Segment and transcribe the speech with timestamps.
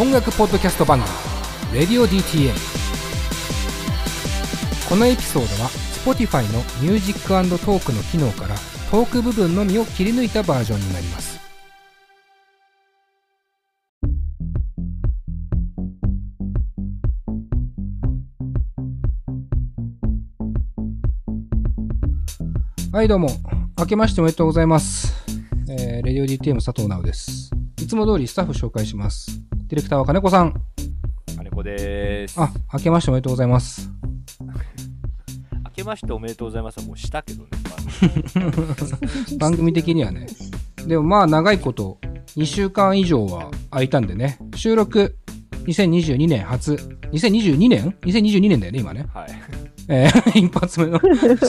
[0.00, 1.10] 音楽ポッドキャスト番組
[1.78, 2.54] 「レディオ DTM」
[4.88, 5.68] このエピソードは
[6.02, 8.54] Spotify のミュージックトークの機能から
[8.90, 11.38] トーク部分のみを切り抜いたバージョンになります。
[22.92, 23.28] はいどうも。
[23.78, 25.12] 明けましておめでとうございます、
[25.68, 27.50] えー、レディオ DTM 佐藤直です。
[27.78, 29.41] いつも通りスタッフ紹介します。
[29.72, 30.54] ディレクターは金子さん
[31.34, 32.38] 金子です。
[32.38, 33.88] あ明けましておめでとうございます
[35.64, 37.48] 明けましておめでとうございますはもうしたけどね。
[39.40, 40.26] 番組的にはね。
[40.86, 41.96] でもまあ長いこと、
[42.36, 44.38] 2週間以上は空いたんでね。
[44.56, 45.16] 収録、
[45.64, 46.74] 2022年初。
[47.10, 49.06] 2022年 ?2022 年だよね、今ね。
[49.14, 49.61] はい。
[49.88, 51.00] えー 一発目の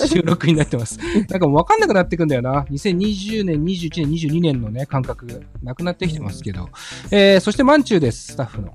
[0.07, 0.99] 収録になってます。
[1.29, 2.63] なんかもう分かんなくなってくんだよな。
[2.69, 6.69] 2020年、21年、22年のね、感覚がなくなってきてますけど。
[7.11, 8.73] えー、そしてマンチューです、スタッフの。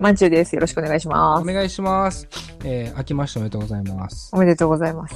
[0.00, 0.54] まんちゅうです。
[0.54, 1.42] よろしくお願いします。
[1.42, 2.26] お願いします。
[2.64, 4.30] えー、明けましておめでとうございます。
[4.32, 5.14] おめでとうございます。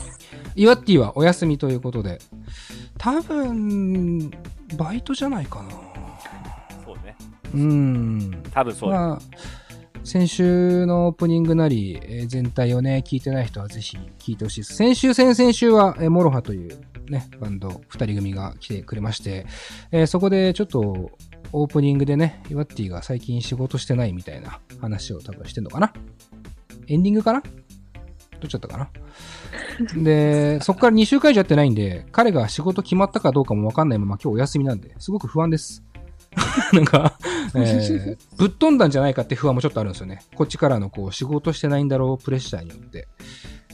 [0.54, 2.18] イワッティはお休みということで。
[2.98, 4.30] 多分、
[4.76, 5.70] バイトじゃないかな。
[6.84, 7.16] そうね。
[7.54, 8.42] うん。
[8.52, 8.98] 多分そうだ。
[8.98, 9.18] まあ、
[10.04, 14.74] 先週のオープニングなり、えー全体をね、聞いてない人はぜひ聞いてほしいです。
[14.74, 19.46] 先週、先々週は、えーモロハというね、バンド、二人組が来てくれまして、
[19.90, 21.10] えーそこでちょっと、
[21.52, 25.92] オープニングでね、イワッティが最近仕事してないみたいな話を多分してんのかな？
[26.88, 27.40] エンディングかな？
[27.40, 27.48] ど
[28.46, 28.90] っちだったかな？
[30.02, 35.83] で、そこから2週間以上やってないんで、彼が仕事決まったかどうかもわかんないまま今日お休みなんで、すごく不安です。
[36.72, 37.18] なんか、
[37.54, 40.20] えー ぶっ飛んだんじゃないかって不安もちょっとあるんですよね。
[40.34, 43.08] こっちからのこう仕事してないんだろうプレッシャーによって。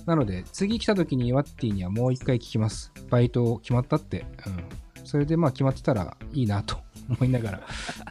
[0.06, 2.92] なので、次来た時にワッティにはもう一回聞きます。
[3.10, 4.24] バイト決まったって。
[4.46, 5.04] うん。
[5.04, 7.60] それでまあ決まってたらいいなと思いながら、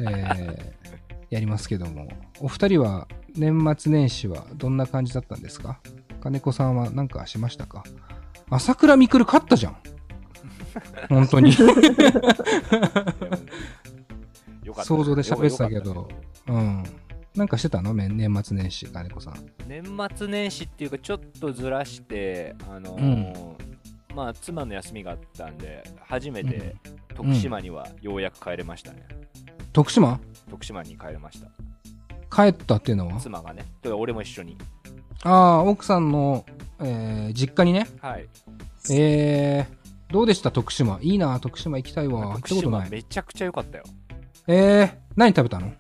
[0.02, 0.59] えー
[1.30, 2.08] やりますけども。
[2.39, 5.80] お二人は年末年始はどんな感じだったんですか？
[6.22, 7.83] 金子さんは何かしましたか？
[8.49, 9.77] 朝倉未来勝ったじゃん。
[11.09, 11.52] 本当に。
[14.98, 16.08] 想像で喋ってたけど
[16.48, 16.83] うん。
[17.36, 17.94] なんかしてたの？
[17.94, 19.36] め年末年始、金子さん。
[19.67, 19.83] 年
[20.17, 23.54] 末年始っていうか、ちょっとずらして、あのー
[24.16, 26.76] まあ、妻の休みがあったんで、初めて
[27.16, 29.08] 徳島にはようやく帰れましたね。
[29.73, 30.20] 徳島？
[30.50, 31.48] 徳島に帰れました。
[32.36, 33.20] 帰ったっていうのは？
[33.20, 33.64] 妻がね。
[33.83, 34.58] で俺も一緒に。
[35.23, 36.45] ああ、奥さんの、
[36.80, 37.88] えー実家にね？
[38.02, 38.27] はい。
[38.89, 40.50] えー、どうでした？
[40.50, 40.98] 徳島。
[41.02, 42.21] いいな、徳島行きたいわ。
[42.21, 42.86] 行っ徳たことない。
[42.88, 43.83] 島めちゃくちゃ良かったよ。
[44.52, 45.71] えー、何食べたの？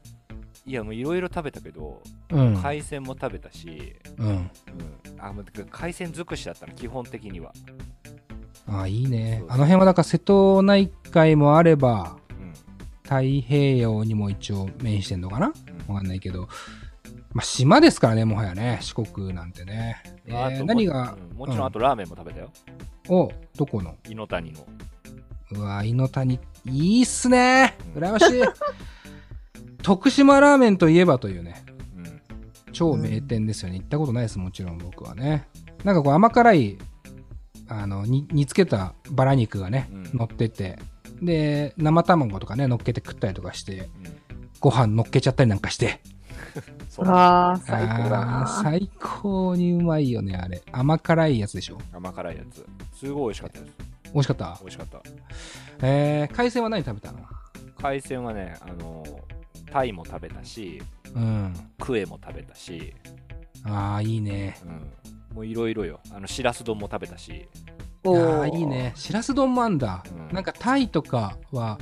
[0.63, 2.55] いや、もういろいろ食べたけど、うん。
[2.61, 4.27] 海鮮も食べたし、うん。
[4.27, 4.51] うん。
[5.17, 5.33] あ、
[5.71, 7.51] 海鮮尽くしだったの、基本的には。
[8.67, 12.53] ああ、いいねあの辺はだから瀬戸内海もあれば、うん。
[13.01, 15.47] 太平洋にも一応面してんのかな？
[15.47, 15.49] う
[15.91, 16.47] んわかんないけど。
[17.33, 18.77] まあ、島ですからね、もはやね。
[18.81, 20.03] 四国なんてね。
[20.27, 22.51] えー何が、うんもちろんあとラーメンも食べたよ。
[23.07, 23.95] お、どこの？
[24.07, 24.59] 猪谷の。
[25.53, 27.77] うわ、井の谷、いいっすね。
[27.95, 28.41] 羨ましい。
[29.83, 31.63] 徳島ラーメンといえばというね、
[31.97, 32.21] うん。
[32.73, 33.77] 超名店ですよね。
[33.77, 35.47] 行ったことないです、もちろん僕はね。
[35.83, 36.77] なんかこう甘辛い、
[37.67, 40.79] あの、に煮つけたバラ肉がね、うん乗ってて、
[41.21, 44.19] で、生卵とかね、乗っけて食ったりとかして、うん
[44.59, 46.01] ご飯乗っけちゃったりなんかして。
[46.99, 48.61] ああ、最高。
[48.61, 50.61] 最高にうまいよね、あれ。
[50.71, 51.77] 甘辛いやつでしょ。
[51.93, 52.65] 甘辛いやつ。
[52.93, 53.88] すごい美味しかったです。
[54.13, 54.57] 美味しかった？
[54.61, 54.67] 美。
[54.67, 55.01] 味しかった。
[55.81, 57.19] えー、海鮮は何食べたの？
[57.81, 60.81] 海鮮はね、あのー、タイも食べたし、
[61.15, 61.53] うん。
[61.79, 62.93] クエも食べたし、
[63.63, 64.57] ああ、いいね。
[64.65, 65.35] うん。
[65.35, 65.99] もういろいろよ。
[66.11, 67.47] あの、しらす丼も食べたし、い
[68.03, 68.93] おやーーいいね。
[68.95, 70.03] しらす丼もあんだ。
[70.11, 71.77] うんなんかタイとかは、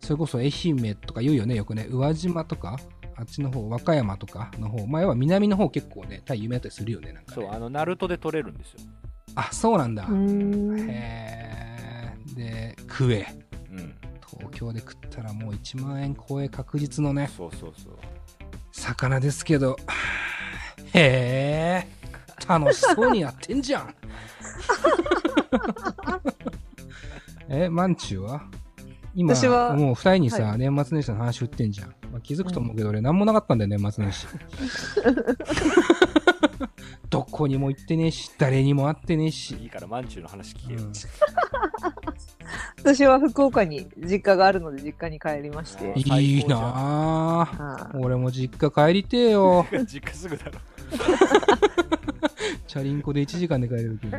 [0.00, 1.86] それこそ愛媛とか言うよね、よくね。
[1.90, 2.78] 宇和島とか、
[3.14, 4.86] あっちの方、和歌山とかの方。
[4.86, 7.46] 前は南の方結構ね、タイ有名だったりするよね、なんか、ね。
[7.46, 8.80] そう、あの、ナルトで取れるんですよ。
[9.34, 10.04] あ、そうなんだ。
[10.04, 10.80] うーん。
[10.88, 13.26] へーで、クエ。
[13.70, 13.94] うん。
[14.38, 17.98] 東京で食ったらもう1万円超え確実のね、そうそうそう。
[18.72, 19.76] 魚ですけど、
[20.94, 21.88] へえ、
[22.48, 23.94] 楽しそうにやってんじゃん。
[27.48, 28.42] え、マンチュは？
[29.14, 31.88] 今、私はもう二人にさ、は年末年始の話振ってんじゃん。
[32.10, 34.26] まあ、気づくと思うけど、俺何もなかったんだよ、年末年始。
[37.12, 39.54] どこにも行ってねえし、誰にも会ってねえし。
[39.60, 40.80] いいから、マンチューの話聞けよ。
[40.80, 40.92] うん
[42.78, 45.94] 私は福岡に実家があるので実家に帰りまして。
[46.10, 49.66] あいいなあはい俺も実家帰りてえよ。
[49.86, 50.52] 実家すぐだろ。
[52.66, 54.18] チャリンコで1時間で帰れるけど。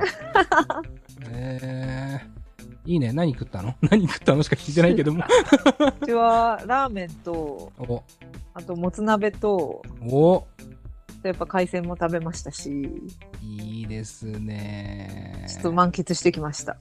[1.34, 2.22] え
[2.86, 3.12] いいね。
[3.12, 3.75] 何食ったの？
[3.81, 5.24] 何食ったのしか聞いてないけども。
[5.24, 7.34] うちはラーメンと、
[7.78, 8.04] お、
[8.54, 10.46] あともつ鍋と、お、
[11.28, 12.72] やっぱ海鮮も食べましたし、
[13.42, 15.46] いいですね。
[15.48, 16.78] ちょっと満喫してきました。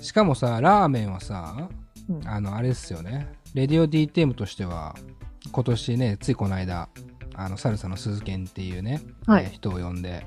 [0.00, 1.68] しかもさ、ラーメンはさ、
[2.08, 3.28] うんあの、あれですよね。
[3.54, 4.94] レディオ DTM としては、
[5.52, 6.88] 今年ね、ついこの間、
[7.34, 10.26] あの、サルサの鈴賢っていうね、はいえー人を呼んで、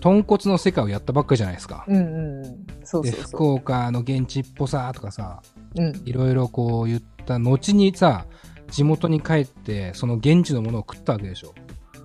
[0.00, 1.84] 豚骨の世界をやったばっかじゃないですか。
[1.88, 2.66] うんうんうん。
[2.84, 5.42] そうで、福岡の現地っぽさとかさ、
[5.76, 5.82] う。
[5.82, 6.02] うん。
[6.04, 8.26] いろいろこう言った後にさ、
[8.70, 11.54] 地元に帰って、その現地のものを食ったわけでしょ。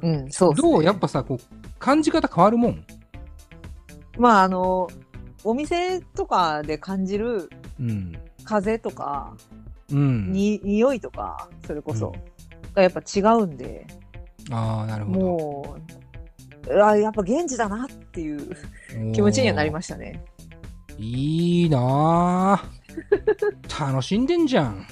[0.04, 2.86] うん、そうねどうやっぱさ、こう、感じ方変わるもん？
[4.18, 4.88] まああの、
[5.44, 8.14] お店とかで感じるうん。
[8.44, 9.36] 風とか、
[9.92, 10.32] うん。
[10.32, 12.14] に、匂いとか、それこそ、
[12.74, 13.88] がやっぱ違うんで、
[14.52, 15.20] ああ、なるほど。
[15.20, 15.76] も
[16.70, 18.56] う、あやっぱ現地だなっていう
[19.14, 20.24] 気持ちにはなりましたね。
[20.98, 23.86] いいなぁ。
[23.92, 24.86] 楽しんでんじゃん。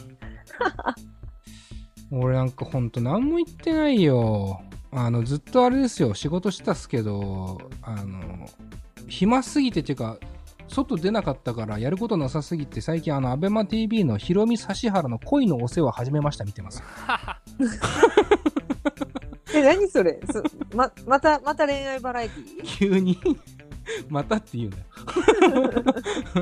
[2.12, 4.62] 俺なんかほんと何も言ってないよ。
[4.91, 6.13] あの、ずっとあれですよ。
[6.13, 8.47] 仕事してたっすけど、あの、
[9.07, 10.17] 暇すぎてっていうか、
[10.67, 16.81] 外出なかったからやることなさすぎて最近あの、アベマ TV のヒロミ指原の恋のお世話始めました見てます。
[19.53, 20.17] え、何それ？
[20.31, 20.41] そ
[20.73, 22.63] ま、また、また恋愛バラエティ？
[22.63, 23.19] 急に？
[24.07, 24.83] またって言うなよ。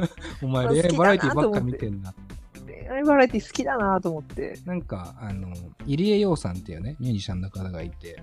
[0.44, 2.14] お前恋愛バラエティばっか見てんな。
[2.90, 4.60] 恋愛バラエティ好きだなと思って。
[4.66, 5.54] なんか、あの、
[5.86, 8.22] 入江洋さんっていうね、ミュージシャンの方がいて、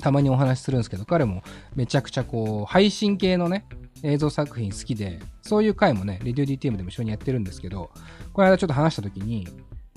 [0.00, 1.42] たまにお話しするんですけど、彼も
[1.74, 3.66] めちゃくちゃこう、配信系のね、
[4.02, 7.90] 映像作品好きで、そういう回もね、レディオ DTM でも一緒にやってるんですけど、
[8.34, 9.48] この間ちょっと話した時に、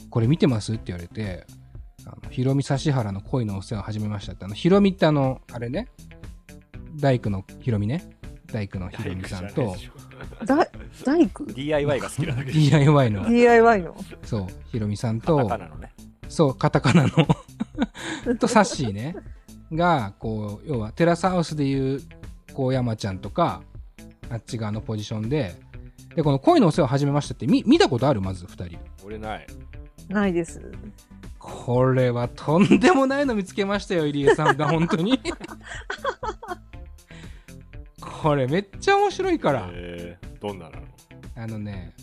[0.09, 0.73] これ見てます？
[0.73, 1.45] って言われて、
[2.05, 5.89] あのヒロミ指原の恋のお世話を始めましたって、あの、ヒロミってあの、あれね、
[6.95, 8.12] 大工のヒロミね、
[8.53, 9.75] 大工のヒロミさんと、
[10.45, 10.67] だ、
[11.03, 13.97] 大工？DIY が好きなだけで DIY の、?DIY の？
[14.23, 15.91] そう、ヒロミさんカと、タカナのね
[16.29, 17.09] そう、カタカナの
[18.37, 19.15] とサッシーね、
[19.71, 22.01] が、こう、要はテラスハウスでいう、
[22.53, 23.63] こう、山ちゃんとか、
[24.29, 25.55] あっち側のポジションで、
[26.15, 28.21] で、この恋のお世話始めましたって、み見たことある？
[28.21, 28.77] まず二人。
[29.03, 29.47] 俺ない
[30.09, 30.61] ないです。
[31.39, 35.19] これはとんでもないの見つけましたよ、入江さんが、本当に。
[38.21, 39.69] これめっちゃ面白いから。
[39.73, 40.83] えー、どんななの？
[41.35, 41.93] あのね、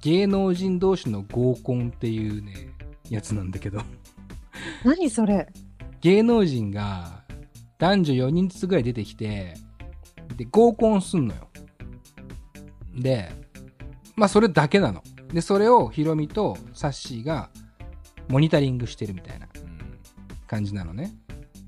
[0.00, 2.70] 芸能人同士の合コンっていうね、
[3.08, 3.80] やつなんだけど。
[4.84, 5.48] 何それ？
[6.00, 7.22] 芸能人が
[7.78, 9.54] 男女4人ずつぐらい出てきて、
[10.36, 11.48] で、合コンすんのよ。
[12.94, 13.30] で、
[14.16, 15.02] まあそれだけなの。
[15.32, 17.50] で、それをヒロミとサッシーが
[18.28, 19.98] モニタリングしてるみたいなうん
[20.46, 21.12] 感じなのね。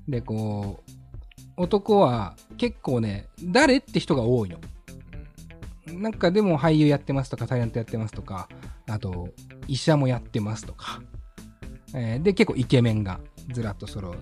[0.07, 0.91] で、こう、
[1.57, 4.59] 男は結構ね、誰って人が多いの。
[5.87, 8.49] なんかでも俳優やってますとか、タイアントやってますとか、
[8.87, 9.29] あと、
[9.67, 11.01] 医者もやってますとか。
[11.93, 13.19] えーで、結構イケメンが
[13.51, 14.15] ずらっと揃う。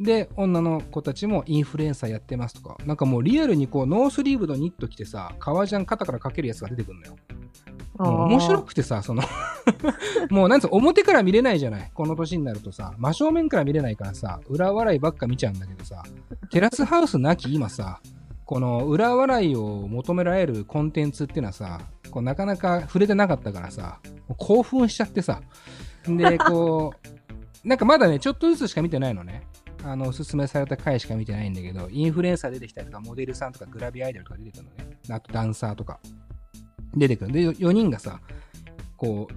[0.00, 2.78] で、女の子たちもインフルエンサーやってますとか。
[2.86, 7.16] なんかもうリアルにこう、ノースリーブのニット着てさ、革ジャン肩からかけるやつが出てくるのよ。
[7.98, 9.22] 面白くてさ、その、
[10.30, 11.90] もうなんつうの表から見れないじゃない。
[11.92, 16.02] この年になるとさ、真正面から見れないからさ、裏笑いばっか見ちゃうんだけどさ、
[16.50, 18.00] テラスハウスなき今さ、
[18.46, 21.80] この裏笑いを求められるコンテンツっていうのはさ、
[22.10, 24.00] こうなかなか触れてなかったからさ、
[24.38, 25.42] 興奮しちゃってさ、
[26.06, 26.94] で、こ
[27.64, 29.46] う、なんかまだね、ちょっとずつしか見てないのね。
[29.84, 34.98] あの、おすすめされた回しか見てないんだけど、インフルエンサー出てきたりとか、モデルさんとか、グラビアアイドルとか出てくるのね。
[35.10, 36.00] あとダンサーとか。
[36.94, 37.32] 出てくる。
[37.32, 38.20] で、4人がさ、
[38.96, 39.34] こう、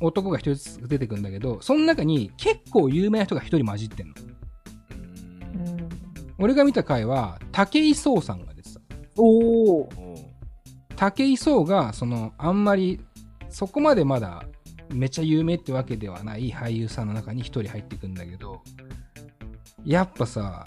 [0.00, 4.14] 男が1人ずつ出てくるんだけど、その中に結構有名な人が1人混じってんの。
[6.38, 8.80] 俺が見た回は、武井壮さんが出てた。
[9.16, 9.88] おお。
[10.96, 13.00] 武井壮が、その、あんまり、
[13.48, 14.44] そこまでまだ、
[14.90, 18.62] めっちゃ有名ってわけではない俳優さんの中に1人入ってくんだけど、
[19.84, 20.64] やっぱさ、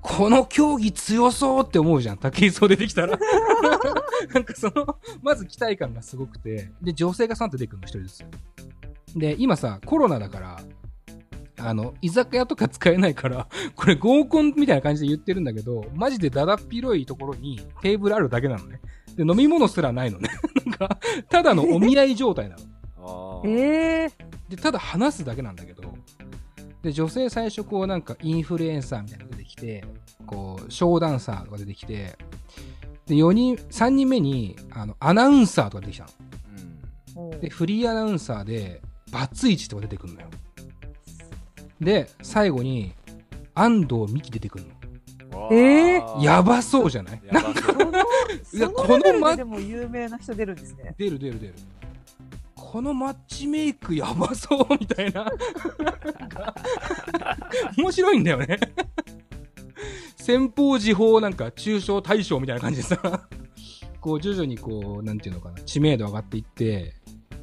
[0.00, 3.18] この競技強そうって思うじゃん、武井壮出てきたら。
[4.32, 8.24] なんかその、まず期待感がすごくて、で、女性が3出てくるの、1人ずつ。
[9.16, 10.60] で、今さ、コロナだから、
[11.58, 18.80] あの、居酒屋とか使えないから、これ合コンみたいな感じで言ってるんだけど、マジでだだっ広いところにテーブルあるだけなのね。
[19.16, 20.28] で、飲み物すらないのね。
[20.66, 23.42] なんか、ただのお見合い状態なの。
[23.46, 24.12] ええ
[24.48, 25.82] で、ただ話すだけなんだけど、
[26.84, 29.84] で、女性最初こうなんかインフルエンサーみたいなのが出てきて、
[30.26, 32.16] こう、ショーダンサーが出てきて、
[33.06, 36.10] で、4人、3人目に、あの、アナウンサーとか出てきたの。
[37.30, 40.28] うんで、フリーアナウンサーで、バツイチとか出てくるのよ。
[41.80, 42.92] で、最後に、
[43.54, 45.48] 安藤美希出てくるの。
[45.52, 46.22] えー？
[46.22, 47.22] やばそうじゃない？
[47.24, 47.94] やばそうそのい
[48.60, 50.94] やそこのまでも有名な人出るんですね。
[50.96, 51.54] 出る出る出る
[52.74, 55.30] このマッチメイクやばそうみたいな。
[57.78, 58.58] 面白いんだよね。
[60.16, 63.28] 先方時報なんか中小大将みたいな感じでさ。
[64.00, 65.60] こう徐々にこうなんていうのかな。
[65.60, 66.96] 知名度上がっていって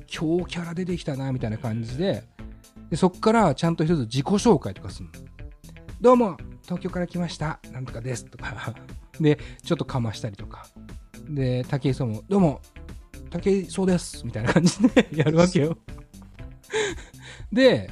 [0.06, 2.26] 強キャラ出てきたなみたいな感じで。
[2.90, 5.12] でそっからちゃんと一つ自己紹介とかするの。
[6.02, 7.62] どうも東京から来ました。
[7.72, 8.26] なんとかです。
[8.26, 8.76] とか。
[9.18, 10.68] でちょっとかましたりとか。
[11.30, 12.60] で武井壮もどうも
[13.32, 15.78] 武井壮ですみたいな感じでやるわけよ。
[17.52, 17.90] で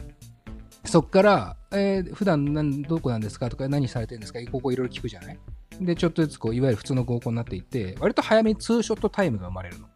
[0.86, 4.40] そっから、えー普段なんどこなんですかとか何されてるんですか？
[4.52, 5.40] ここいろいろ聞くじゃない？
[5.82, 9.88] でちょっとずつこういわゆる普通の合コンになっていって割と早めにツーショットタイムが生まれるの。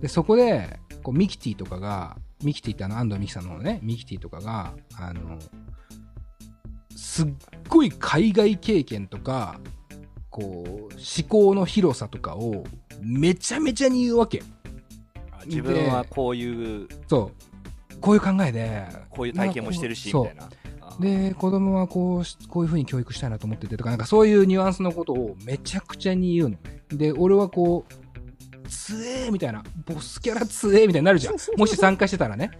[0.00, 5.38] でそこでこうミキティとかがミキティってあの安藤美希さんのねミキティとかがあの
[6.94, 7.28] すっ
[7.68, 9.60] ごい海外経験とか
[10.30, 10.90] こう思
[11.28, 12.64] 考の広さとかを
[13.00, 14.42] めちゃめちゃに言うわけ。
[15.32, 17.30] あ自分はこういうそ
[17.94, 18.00] う。
[18.00, 18.86] こういう考えで。
[19.10, 20.48] こういう体験もしてるしみたいな。
[21.00, 26.56] で子供はこうしこういう風に教育したいなと思っててとかなんかそういうニュアンスのことをめちゃくちゃに言うの。
[26.56, 29.62] ねで俺はこうつえーみたいな。
[29.86, 31.36] ボスキャラつえーみたいになるじゃん。
[31.56, 32.50] もし参加してたらね。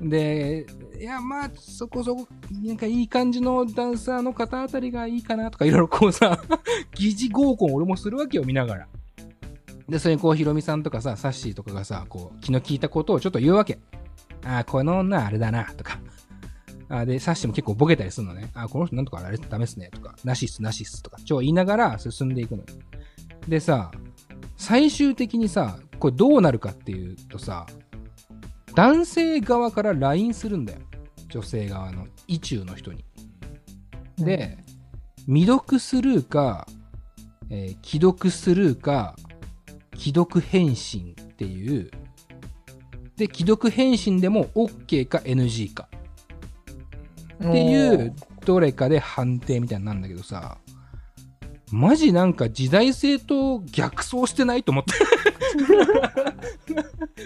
[0.00, 0.66] で
[0.98, 2.26] いやまあそこそこ
[2.62, 6.42] なんかいい感じのダンサーの方あたりがいいかなとかいろいろこうさ
[6.94, 8.88] 疑似合コン俺もするわけよ見ながら
[9.88, 13.78] でそれにこうヒロミさんとかさサッシーとかがさこう気の利いたことをちょっと言うわけ
[14.44, 16.00] ああこの女あれだなとか
[16.88, 18.50] あで、サッシも結構ボケたりするのね。
[18.54, 19.90] あ、この人なんとかあれダメっすね。
[19.90, 21.02] とか、なしっす、なしっす。
[21.02, 22.66] とか、ちょ、言いながら進んでいくのよ。
[23.48, 23.90] でさ、
[24.56, 27.66] 最終的にさ、これどうなるかっていうとさ、
[28.74, 30.80] 男性側から LINE するんだよ。
[31.28, 33.04] 女性側の、意中の人に。
[34.18, 34.58] で、
[35.26, 36.66] 未読スルーか、
[37.50, 39.16] えー既読スルーか、
[39.96, 41.90] 既読返信っていう、
[43.16, 45.88] で、既読返信でも OK か NG か。
[47.42, 50.58] っていうどれかで判定みたいになるんだけどさ
[51.70, 54.92] マジなんか時代性と逆走してないと思って。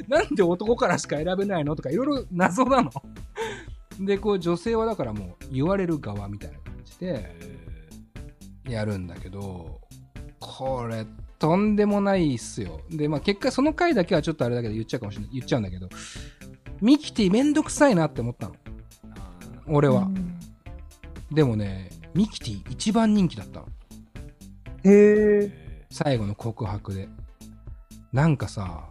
[0.08, 2.90] なんで男からしか選べないのとかいろいろ謎なの。
[4.00, 7.36] でこう女性はだからもう言われる側みたいな感じで
[8.66, 9.82] えやるんだけど
[10.38, 11.04] これ
[11.40, 15.88] とんでもないっすよでまあ結果その回だけはちょっとあれだけど言っちゃうかもしれない言っちゃうんだけど
[16.80, 18.54] ミキティめんどくさいなって思ったの
[19.66, 20.36] 俺は、うん
[21.32, 23.66] でもね、ミキティ一番人気だったの。
[24.82, 25.44] へ。
[25.44, 27.08] え最後の告白で。
[28.12, 28.88] なんかさ、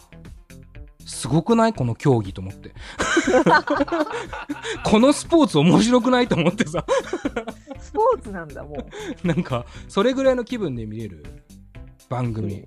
[1.05, 1.73] すごくない？
[1.73, 2.71] この競技と思って。
[4.85, 6.29] このスポーツ面白くない？
[6.29, 6.85] と思ってさ。
[7.77, 8.87] スポーツなんだ、も
[9.23, 9.27] う。
[9.27, 11.25] なんか、それぐらいの気分で見れる
[12.09, 12.65] 番組。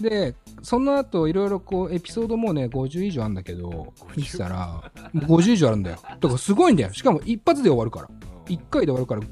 [0.00, 5.98] で、その後、いろいろこう、エピソードもうね、50以上あるんだけど、見てたら、もう50以上あるんだよ。
[6.02, 6.92] だからすごいんだよ。
[6.92, 8.08] しかも一発で終わるから。
[8.46, 9.22] ー1回で終わるから、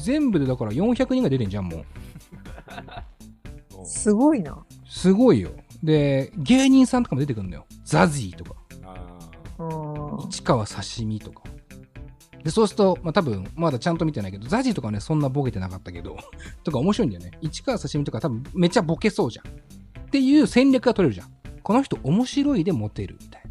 [0.00, 1.80] 全部でだから400人が出てんじゃん、もう。
[1.80, 1.84] うん
[3.84, 4.58] すごいな。
[4.88, 5.50] すごいよ。
[5.82, 7.66] で、芸人さんとかも出てくるんだよ。
[7.84, 8.54] ザジーとか。
[10.28, 11.42] 市川刺身とか。
[12.42, 16.16] で、そうすると、まあ多分、まだちゃんと見てないけど、ザジーとかね、そんなボケてなかったけど、
[16.64, 17.32] とか面白いんだよね。
[17.40, 19.46] 市川刺身とか多分めっちゃボケそうじゃん。
[19.46, 21.32] っていう戦略が取れるじゃん。
[21.62, 23.50] この人面白いでモテるみたいな。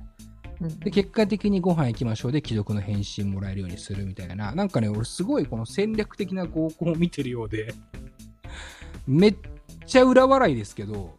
[0.62, 4.54] うんで、結果的にご飯行きましょうで、既読の返信もらえるようにするみたいな。
[4.54, 7.74] なんかね、俺すごいこの戦略的な合コンを見てるようで、
[9.08, 9.36] めっ
[9.86, 11.16] ちゃ裏笑いですけど、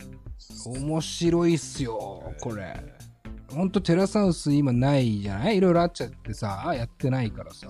[0.66, 2.99] 面白いっすよ、これ。
[3.50, 5.56] ほんとテラサウス今ないじゃない？
[5.56, 7.68] いろいろあっちゃってさ、やってないからさ。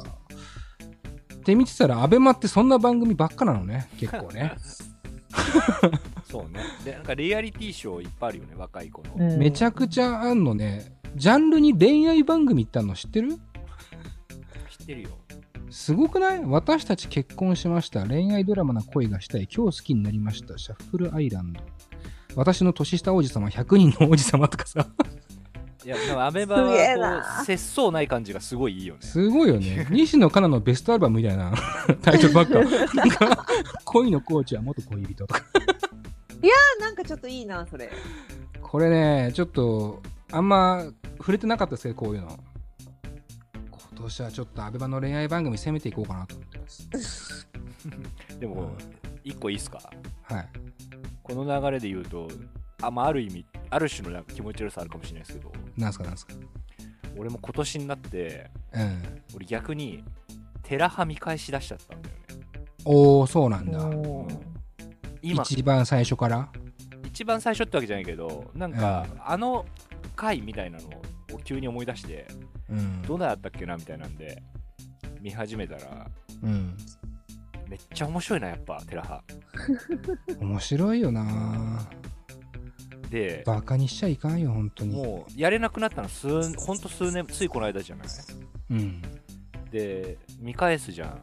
[1.34, 4.52] って見てたら、アベマってそんな番組ばっかなのね、結構ね。
[6.30, 10.92] そうねでなんかリアリティショーいっぱいあるよね若い子の、うんめちゃくちゃあんのね。
[11.16, 13.32] ジャンルに恋愛番組ってあるの知ってる？
[13.32, 15.10] 知ってるよ
[15.70, 16.44] すごくない？
[16.44, 18.04] 私たち結婚しました。
[18.06, 19.49] 恋愛ドラマな恋がしたい。
[19.52, 20.58] 今日好きになりました。
[20.58, 21.60] シャッフルアイランド。
[22.34, 24.88] 私の年下王子様、100人の王子様とかさ。
[25.97, 29.87] いやでもアメバはなこう節操ない感じがすごいいいよねすごいよね。
[29.90, 31.52] 西野カナのベストアルバムみたいな
[32.02, 32.61] タイトルばっ か。
[33.85, 35.42] 恋のコーチは元恋人とか。
[36.80, 37.90] なんかちょっといいな、それ。
[38.62, 40.00] これね、ちょっと、
[40.32, 40.85] あんま
[41.18, 42.38] 触れてなかったですけど、こういうの。
[43.70, 47.49] 今年はちょっとアベマの恋愛番組攻めていこうかなと思ってます。
[48.38, 48.73] でも
[49.25, 49.78] 一個いいっすか？
[50.23, 50.49] はい。
[51.23, 52.28] この流れで言うと
[52.82, 56.34] あ,、まあ、ある意味ある種のなんか気持ち悪さあるかもしれないですけどなんすかなんすか？
[57.16, 59.02] 俺も今年になってうん。
[59.34, 60.04] 俺逆に
[60.62, 62.20] テラハ見返し出しちゃったんだよね
[62.84, 63.84] おおそうなんだ。
[63.87, 64.38] おー
[65.22, 66.49] 今一番最初から？
[67.04, 69.66] 一番最初ってわけじゃないけどなんか、あの
[70.16, 70.87] 回みたいなの
[71.34, 72.26] を急に思い出して
[72.70, 73.02] うん。
[73.02, 74.42] どうだったっけなみたいなんで
[75.20, 76.06] 見始めたら
[76.42, 76.76] うん。
[77.68, 79.22] めっちゃ面白いなやっぱテラハ
[80.40, 81.87] 面白いよな
[83.11, 84.97] でバカにしちゃいかんよ、本当に。
[84.97, 88.07] もうやれなくなったの数ほんと数年ついこの間じゃない？
[88.71, 89.02] うん。
[89.71, 91.21] で見返すじゃん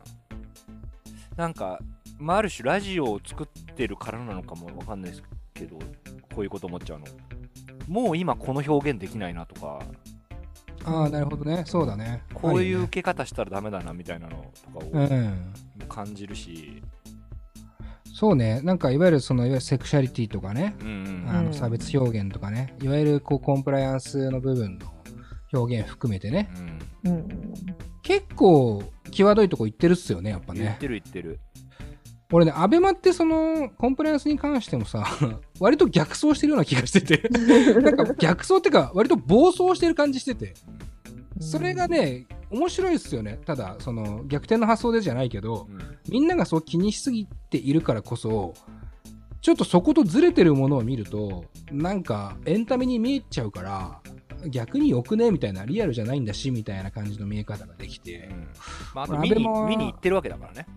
[1.36, 1.80] なんか、
[2.20, 5.86] まあ、ある種ラジオを作ってるからなのかもわかんないですけどこ
[6.38, 7.06] ういうこと思っちゃうの
[7.88, 9.80] もう今この表現できないなとか
[10.86, 11.64] ああ、なるほどね。
[11.66, 12.24] そうだね。
[12.34, 16.90] こういうあ受け方したらダメだなみたいなのとかを感じるし、うん。
[18.20, 18.62] そうね。
[18.64, 20.76] なんか、いわゆるその、いわゆるセクシャリティとかね。
[20.82, 22.76] うんうんうんあの差別表現とかね。
[22.82, 24.88] いわゆるこう、コンプライアンスの部分の
[25.54, 26.50] 表現含めてね。
[27.06, 27.54] うんうん。
[28.02, 28.82] 結構、
[29.12, 30.62] 際どいとこ行ってるっすよね、やっぱね。
[30.62, 31.40] 言ってる言ってる
[32.32, 35.06] 俺ね、アベマってその、コンプライアンスに関してもさ、
[35.62, 37.30] 割と逆走してるような気がしてて。
[37.82, 40.56] なんか逆走ってか、割と暴走してる感じしてて。
[41.40, 43.40] それがね、面白いっすよね。
[43.46, 48.54] ただ、その、逆転の発想でじゃないけど、うんみんながそう気にしすぎているからこそ、
[49.42, 54.02] ちょっとそことずれてるものを見ると、なんかエンタメに見えちゃうから、
[54.50, 58.30] 逆によくねみたいな、リアルじゃないんだし、みたいな感じの見え方ができて。
[58.32, 58.48] う、ん。
[58.94, 60.68] まあ、あとまあ見に見に行ってるわけだからね。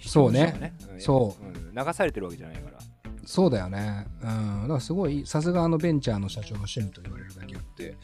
[0.00, 0.72] そうね。
[0.78, 1.00] 視聴者はん。
[1.00, 1.86] そうん。
[1.86, 2.78] 流されてるわけじゃないから
[3.24, 4.06] そうだよね。
[4.22, 4.62] うん。
[4.62, 7.96] だからすごい、さすがあのベンチャーの社長の趣味と言われるだけあって、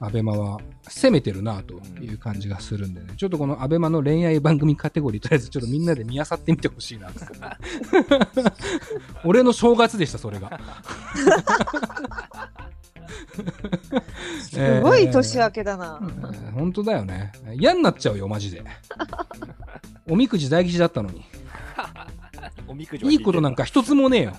[0.00, 7.10] アベマは攻めてるなという感じがするんでね、ちょっとこのアベマの恋愛番組カテゴリー、とりあえずちょっとみんなで見漁ってみてほしいな。
[9.24, 10.60] 俺の正月でした、それが。
[14.42, 16.00] すごい年明けだな。
[16.02, 17.32] えー本当だよね。
[17.54, 18.64] 嫌になっちゃうよ、マジで。
[20.08, 21.22] おみくじ大吉だったのに。
[22.66, 24.36] おみくじはいいことなんか一つもねえよ。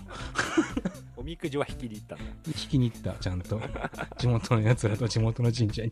[1.16, 3.62] おみくじは引きに行ったんだ引きに行った、ちゃんと。
[4.18, 5.92] 地元のやつらと地元の神社に。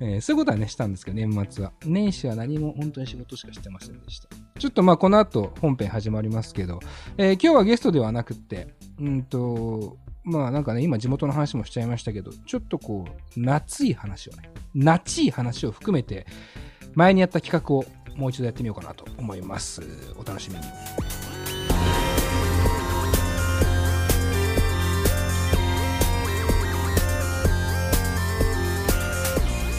[0.00, 1.72] えーそういうことはね、したんですけど、年末は。
[1.84, 4.28] 年始は何も本当に仕事しかしてませんでした。
[4.58, 6.80] ちょっとまあ、この後本編始まりますけど、
[7.16, 16.26] えー今日はゲストではなくって、うんと、まあなんかね、今地元の話もしちゃいましたけど、ちょっとこう、夏い話をね、夏い話を含めて、
[16.94, 17.84] 前にやった企画を
[18.16, 19.82] もう一度やってみようかなと思います。
[20.16, 20.62] お楽しみに。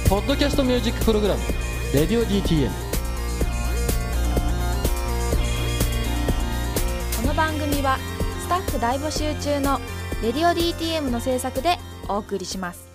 [0.08, 1.42] ポッドキャストミュージックプログラム
[1.92, 2.70] 「レディオ DTM」
[7.20, 7.98] この番組は
[8.40, 9.82] スタッフ大募集中の
[10.22, 12.95] 「レディオ DTM」の制作でお送りします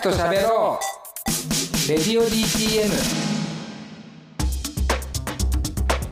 [0.00, 0.78] と喋ろ
[1.86, 1.88] う。
[1.88, 3.34] レディオ DTM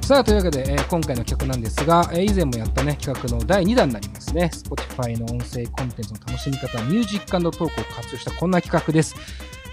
[0.02, 4.50] さあというわけで、えー今回の企画なんですが、えー以前もやったね企画の第2弾になりますね。
[4.52, 9.14] Spotify の音声コンテンツの楽しみ方ミュージックトークを活用したこんな企画です。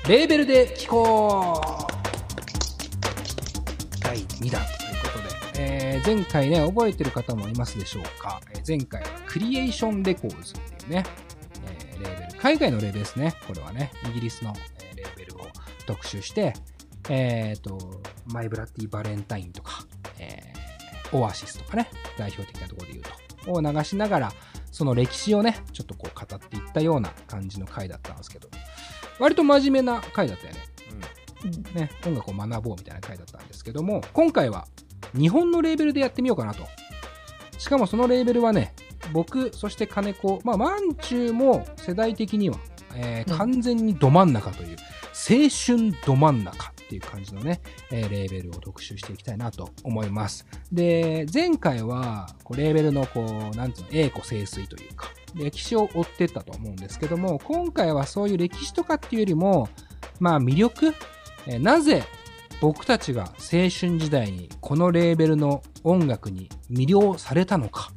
[0.08, 1.94] レーベルで聴こう。
[4.02, 4.62] 第2弾。
[4.62, 5.20] というこ
[5.54, 11.04] とで、えー前回ね覚えてる方もいますでしょうか、えー前回はクリエーションレコーズっていうね
[12.00, 15.48] レーベル、海外のレーベルですね、これはね、イギリスの、えーレーベルを
[15.86, 16.54] 特集して、
[17.10, 19.86] えっ、と、マイブラッディ・バレンタインとか、
[20.18, 20.60] えー
[21.12, 23.06] オアシスとかね、代表的なところで言う
[23.44, 24.34] と、を流しながら、
[24.72, 28.50] その歴史をね、ちょっとこう語っていったような感じの回だったんですけど、
[29.20, 30.60] 割と真面目な回だったよね。
[31.74, 34.68] ね、音楽を学ぼうみたいな回だったんですけども、今回は
[35.18, 36.68] 日本のレーベルでやってみようかなと。
[37.58, 38.74] しかもそのレーベルはね、
[39.14, 42.58] 僕、そして金子、まあ、マンチューも世代的には、
[42.96, 43.38] えーうん。
[43.38, 44.78] 完全にど真ん中という、
[45.14, 50.46] 青春ど真ん中っていう感じのね、えーレーベルを特集していきたいなと思います。
[50.72, 59.70] で、前回は、こうレーベルの、こう、なんつうの、栄枯盛衰というか、歴史を追ってったと思うんですけども、今回はそういう歴史とかっていうよりも、
[60.20, 60.94] まあ魅力、
[61.48, 62.04] えーなぜ
[62.62, 67.92] 僕たちが青春時代にこのレーベルの音楽に魅了されたのか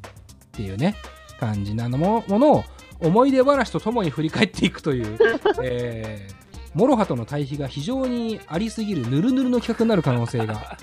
[0.53, 0.95] っていうね、
[1.41, 2.65] 感じなのもものを
[3.01, 5.19] 思い出話とともに振り返っていくという、
[5.65, 6.43] えー
[6.75, 10.79] モロハとの対比が非常にありすぎるヌルヌルの企画になる可能性が。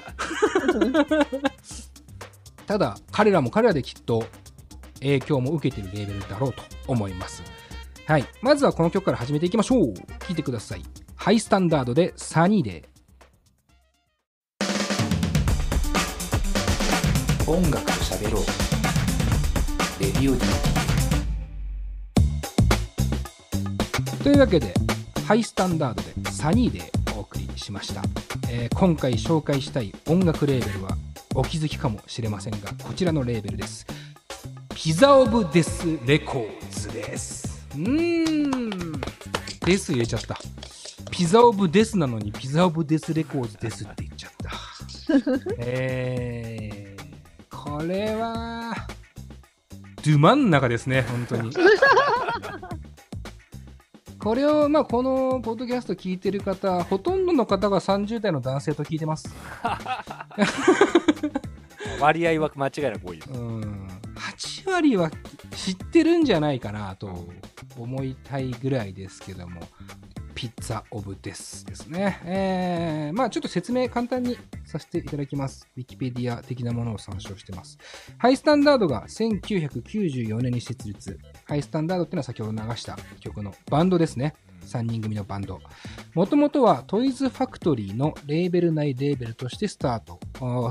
[2.68, 4.24] ただ、彼らも彼らできっと
[5.00, 7.42] 影響も受けているレーベルだろうと思います。
[8.06, 8.26] はい。
[8.42, 9.94] まずはこの曲から始めていきましょう。
[9.96, 10.84] 聴いてください。
[11.16, 13.00] ハイスタンダードでサニーデー。
[17.52, 18.69] 音楽と喋ろう
[20.00, 20.42] レディオ D
[24.24, 24.74] というわけで、
[25.28, 28.02] ハイスタンダードでサニーでお送りしました、
[28.50, 30.98] えー今回紹介したい音楽レーベルは
[31.36, 33.86] お気づきかもしれませんが、こちらのレーベルです。
[34.74, 37.68] ピザオブデスレコーズです。
[37.76, 39.02] うーん。
[39.66, 40.40] デス入れちゃった。
[41.12, 44.52] ピザオブデスなのにピザオブデスレコーズですって言っちゃった。
[45.58, 48.69] えー、これは、
[50.14, 51.52] ど真ん中ですね、本当に。
[54.20, 59.34] これを、まあ、このポッドキャスト聞いてる方、ほとんどの方が30代の男性と聞いてます。
[62.02, 63.32] 割合は間違いなく多いです。
[63.32, 63.88] うん。
[64.16, 65.10] 8割は
[65.56, 67.28] 知ってるんじゃないかなと
[67.78, 69.62] 思いたいぐらいですけども、
[70.40, 72.22] ピッツァオブデスですね。
[72.24, 75.68] えー、まあちょっと説明簡単にさせていただきます。
[75.76, 77.78] ウィキペディア的なものを参照してます。
[78.18, 81.20] ハイスタンダードが1994年に設立。
[81.44, 84.34] ハイスタンダードっていうのは先ほど流した曲のバンドですね。
[84.70, 85.60] 3人組のバンド。
[86.14, 90.20] もともとはトイズファクトリーのレーベル内レーベルとしてスタート。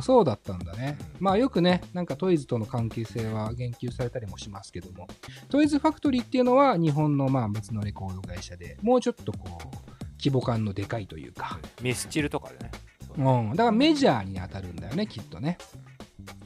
[0.02, 0.96] そうだったんだね。
[1.20, 5.08] まあよくね、なんかトイズとの関係性は言及されたりもしますけども、
[5.48, 12.70] トイズファクトリーっていうのは日本のまあ別のレコード会社で、もうちょっとこう、規模感のでかいというか、ミスチルとかでね。
[13.16, 15.58] うん、だからメジャーに当たるんだよね、きっとね。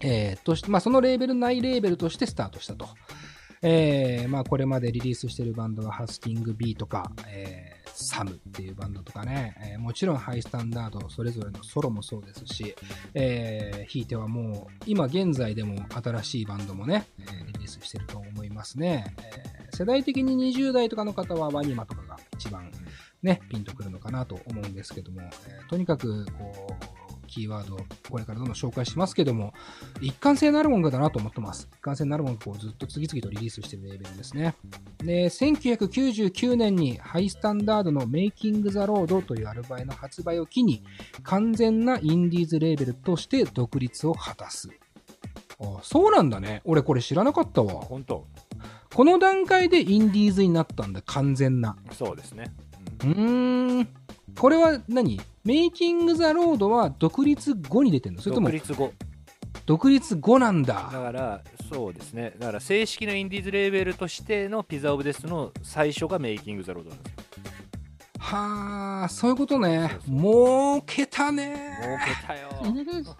[0.00, 2.88] えー、として、まあ、そのレーベル内レーベルとしてスタートしたと。
[3.62, 12.74] えー、まあ、これまでリリースしてるバンドはハスキング B とか、えー、サムっていうバンドとかね、えーもちろんハイスタンダード、それぞれのソロもそうですし、
[13.14, 19.14] えー、ひいてはもう、今現在でも新しいバンドもね、えーリリースしてると思いますね。
[19.18, 22.70] えー世代的に20代とかの方はワニマとかが一番
[23.22, 27.01] ね、ピンとくるのかなと思うんですけども、えーとにかく、こう、
[27.32, 27.78] キーワード、
[28.10, 29.54] これからどんどん紹介しますけども、
[30.02, 31.66] 一貫性のある音楽だなと思ってます。
[31.72, 34.54] 一貫性のある音楽をずっと次々とリリースしているレーベルですね。
[34.98, 40.84] で、1999年にハイスタンダードの Making the Road というアルバムの発売を機に、
[41.22, 44.68] 完全なインディーズレーベルとして独立を果たす。
[45.58, 46.60] あそうなんだね。
[46.64, 47.80] 俺これ知らなかったわ。
[47.80, 48.26] 本当
[48.94, 51.76] この段階でインディーズになったんだ、完全な。
[51.92, 52.52] そうですね。
[53.00, 53.88] うーん。
[54.38, 55.20] これは何？
[55.44, 58.22] メイキング・ザ・ロードは独立後に出てんの？
[58.22, 58.92] それとも独立後。
[59.64, 60.90] 独立後なんだ。
[60.92, 61.40] だから、
[61.72, 62.34] そうですね。
[62.38, 67.22] だから、正式なインディーズレーベルとしての Pizza of Death の最初が Making the Road なんですよ。
[68.18, 69.88] はあ、そういうことね。
[69.90, 71.78] そうそう儲けたね。
[71.82, 72.48] 儲けたよ。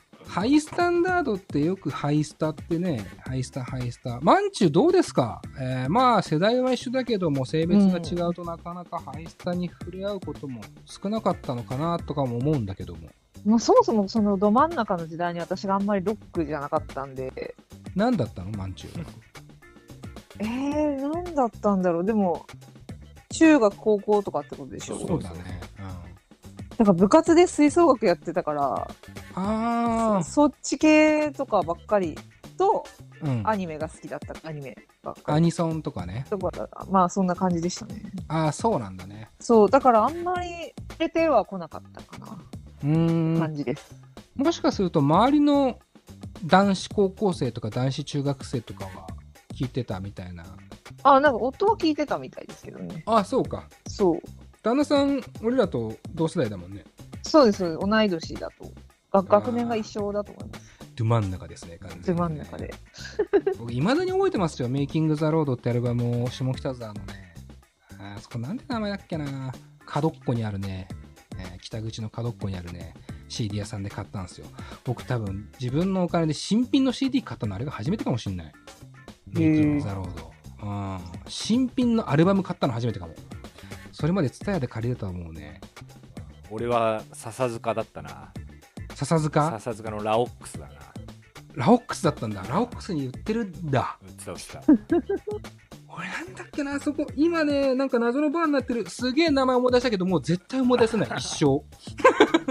[0.32, 4.18] ハイスタンダードってよくハイスタってね、ハイスタ、ハイスタ。
[4.22, 13.10] マンチどうですか、えーまあ世代は一緒だけども性別が違うとなかなかハイスタに触れ合うことも少なかったのかなとかも思うんだけども。
[13.44, 17.54] もうそもそもそのど真ん中の時代に私があんまりロックじゃなかったんで、
[17.94, 18.52] 何だったの？
[18.52, 19.04] マンチュは。
[20.38, 22.04] えー、何だったんだろう。
[22.06, 22.46] でも、
[23.30, 24.98] 中学、高校とかってことでしょ？
[24.98, 25.60] そうだね。
[26.82, 28.90] なんか部活で吹奏楽やってたから、
[29.36, 32.18] うん、あそっち系とかばっかり
[32.58, 32.84] と、
[33.22, 33.42] あ、うん。
[33.44, 35.36] アニメが好きだった、アニメばっかり。
[35.36, 36.26] アニソンとかね。
[36.28, 36.50] とか
[36.90, 38.02] まあそんな感じでしたね。
[38.26, 39.28] ああ、そうなんだね。
[39.38, 40.48] そう、だからあんまり
[40.98, 42.36] 出ては来なかったかな、
[42.82, 43.38] うーん。
[43.38, 43.94] 感じです。
[44.34, 45.78] もしかすると周りの
[46.46, 49.06] 男子高校生とか男子中学生とかは
[49.54, 50.44] 聞いてたみたいな。
[51.04, 53.04] あ、なんか音は聞いてたみたいですけどね。
[53.06, 53.68] ああ、そうか。
[53.86, 54.22] そう。
[54.62, 56.84] 旦那さん、俺らと同世代だもんね。
[57.22, 58.72] そうです、同い年だと。
[59.12, 60.72] が学年が一緒だと思います。
[60.94, 62.74] ど真ん中ですね、完全にど真ん中で。
[63.58, 64.68] 僕、いまだに覚えてますよ。
[64.68, 67.34] メイキング・ザ・ロードってアルバムを下北沢のね、
[67.98, 69.52] あそこなんて名前だっけな、
[69.84, 70.88] 角っこにあるね、
[71.38, 72.94] えー北口の角っこにあるね、
[73.28, 74.46] CD 屋さんで買ったんですよ。
[74.84, 78.52] 僕多分、自分のお金で新品の CD 買ったのあれが初めてかもしんない。
[79.26, 80.32] メイキング・ザ・ロード。
[80.62, 81.00] うん。
[81.28, 83.14] 新品のアルバム買ったの初めてかも。
[83.92, 85.60] それまで TSUTAYA で借りれたもうね、
[86.50, 88.32] 俺は笹塚だったな。
[88.94, 89.50] 笹塚？
[89.52, 90.74] 笹塚のラオックスだな。
[91.54, 92.42] ラオックスだったんだ。
[92.48, 93.98] ラオックスに売ってるんだ。
[94.02, 94.62] 売ってた売ってた。
[95.94, 101.62] 俺なんだっけな、あそこ、今ね、なんか謎のバーになってる、すげえ名前思い出したけど、もう絶対思い出せない、 一生。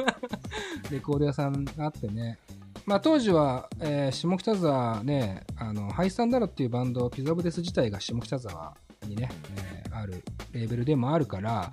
[0.93, 2.37] レコード屋さんがあってね。
[2.85, 8.75] まあ当時は、えー下北沢ね、あの、ハイスタンダードっていうバンド、ピザオブデス自体が下北沢
[9.07, 11.71] にね、えーあるレーベルでもあるから、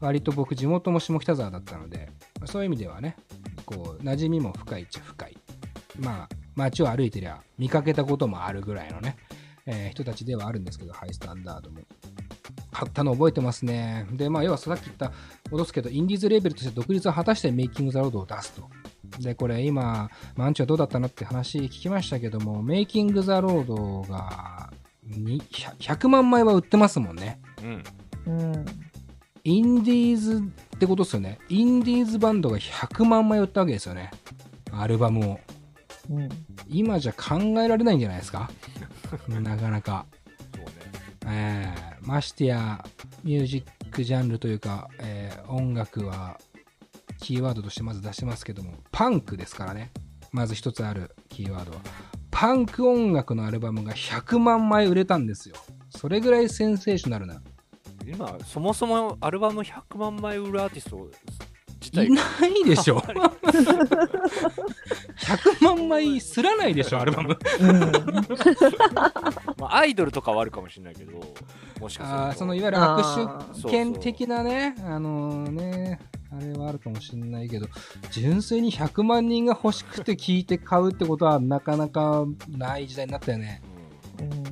[0.00, 2.10] 割と僕地元も下北沢だったので、
[2.44, 3.16] そういう意味ではね、
[3.64, 5.36] こう、馴染みも深いっちゃ深い。
[5.98, 9.16] まあ、街を歩いてりゃ見かけたこともあるぐらいのね、
[9.66, 11.80] えー人たちではあるんですけど、ハイスタンダードも。
[12.70, 14.06] 買ったの覚えてますね。
[14.12, 15.12] で、まあ、要はさっき言った、
[15.50, 18.68] 戻すけど、インディーズレーベルとして独立を果たして Making the Road を出すと。
[19.20, 24.70] で、これ今、マンチはどうだったのって話聞きましたけども、 Making the Road が
[25.10, 25.40] 100,
[25.78, 27.40] 100万枚は売ってますもんね。
[27.62, 27.84] うん
[28.26, 28.64] うん。
[29.44, 31.38] インディーズってことですよね。
[31.48, 34.10] インディーズバンドが100万枚売ったわけですよね。
[34.72, 35.40] アルバムを。
[36.10, 36.28] うん。
[36.68, 38.50] 今じゃ考えられないんじゃないですか？
[39.28, 40.06] なかなか。
[40.54, 40.72] そうね
[41.26, 42.84] えーましてや
[43.22, 46.38] ミュージックジャンルというか、えー音楽は
[47.20, 49.90] キーワードとしてまず出してますけどもパンクですからね
[50.34, 51.78] まず一つあるキーワードは
[52.32, 55.54] パンク音楽のアルバムが100万枚売れたんですよ。
[55.90, 57.40] それぐらいセンセーショナルな。
[58.04, 61.08] 今そもそもアルバム100万枚売るアーティスト
[61.80, 62.98] 自体いないでしょ。
[65.16, 67.38] 100万枚すらないでしょアルバム。
[69.56, 71.12] まあ、アイドルとかはあるかもしれないけど
[71.80, 72.24] もしかすると。
[72.24, 76.00] あーそのいわゆるあ握手券的なねあのね
[76.36, 77.66] あれはあるかもしれないけど
[78.10, 83.62] 純粋に100万人が欲しくて聞いて買うってことはなかなかない時代になったよね。
[84.20, 84.44] うん。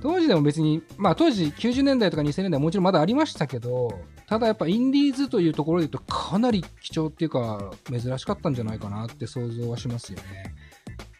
[0.00, 10.54] 当時でも別にまあ当時90年代とか2000年代はもちろんまだありましたけどただやっぱインディーズというところで言うとかなり貴重っていうか珍しかったんじゃないかなって想像はしますよね。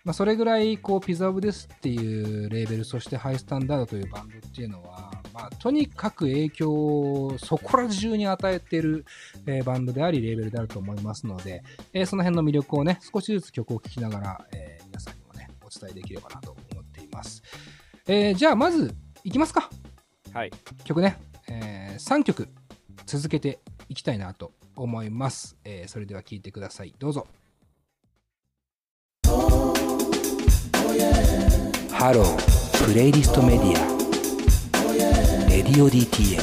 [0.04, 9.04] まあ、それぐらいこうピザオブですっていうレーベルそしてハイスタンダードというバンドっていうのは、まあ、とにかく影響をそこら中に与えている、
[9.46, 17.42] えーバンドでありレーベルであると思いますので、えーその辺の魅力をね少しずつ曲を聴きながら、えー皆さんにもねお伝えできればなと思っています、
[18.06, 19.70] えーじゃあまずいきますか。
[20.32, 20.50] はい。
[20.84, 21.18] 曲ね、
[21.48, 22.48] え3曲
[23.06, 26.94] 続けていきたいなと思います、えーそれでは聴いてください。
[26.98, 27.26] どうぞ。
[31.90, 32.52] ハロー。
[32.84, 34.01] プレイリストメディア
[35.52, 36.40] レディオ DTM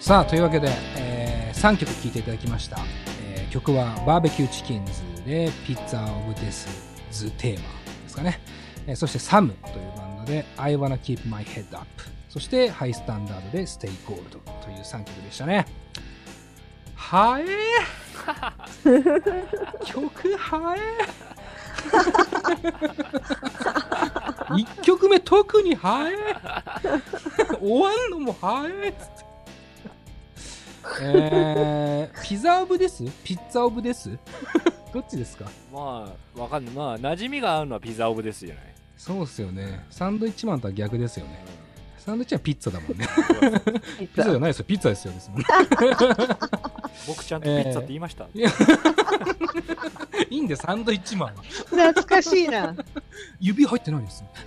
[0.00, 2.78] さあというわけで、え3曲聴いていただきました、
[3.22, 4.92] えー曲はバーベキューチキンズ
[5.26, 6.66] でピッツァオブデス
[7.10, 7.68] ズテーマ
[8.04, 8.40] ですかね、
[8.86, 11.86] えーそしてサムというバンドで I wanna keep my head up
[12.30, 15.66] そしてハイスタンダードで Stay Gold という3曲でしたね。
[16.94, 19.84] はえー。
[19.84, 21.25] 曲はえー。
[24.48, 26.16] 1曲目特にはえー
[27.58, 29.26] 終わんのもはえーっつって。
[31.02, 33.02] えー、ピザオブです？
[33.24, 34.08] ピッツァオブです？
[34.94, 35.46] どっちですか？
[35.72, 36.74] まあわかんない。
[36.74, 38.64] まあ馴染みが合うのはピザオブですじゃない
[38.96, 39.84] そうっすよね。
[39.90, 41.44] サンドイッチマンとは逆ですよね。
[41.98, 43.06] サンドイッチマンはピッツァだもんね。
[43.98, 44.64] ピピザじゃないですよ。
[44.64, 45.44] ピッツァですよですもんね。
[47.08, 48.26] 僕ちゃんとピッツァって言いました、
[50.30, 51.42] いいんでサンドイッチマンは。
[51.42, 52.74] 懐かしいな。
[53.40, 54.24] 指入ってないです。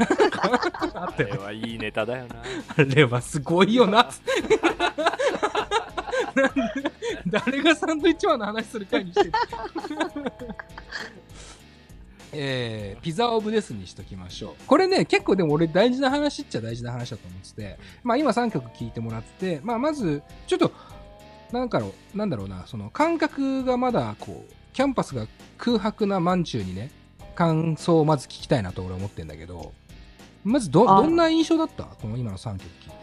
[0.94, 1.30] あったよ。
[1.32, 2.44] あれはいいネタだよな。
[2.78, 4.10] あれはすごいよな。
[7.28, 9.32] 誰がサンドイッチマンの話する会にしてる
[12.32, 14.54] えー、ピザオブですにしときましょう。
[14.68, 20.72] これね、結構でも俺大事な話っちゃ大事な話だと思ってて、まあ今3曲聴いてもらって、まあまず、ちょっと、
[21.52, 26.90] なんかろう、なんだろうな、その感覚がまだこう、キャンパスが空白なマンチューにね、
[27.36, 29.74] 感想をまず聞きたいなと俺は思ってんだけど、
[30.46, 31.84] まずど、あどんな印象だった？
[31.84, 32.94] この今の3曲聴いて。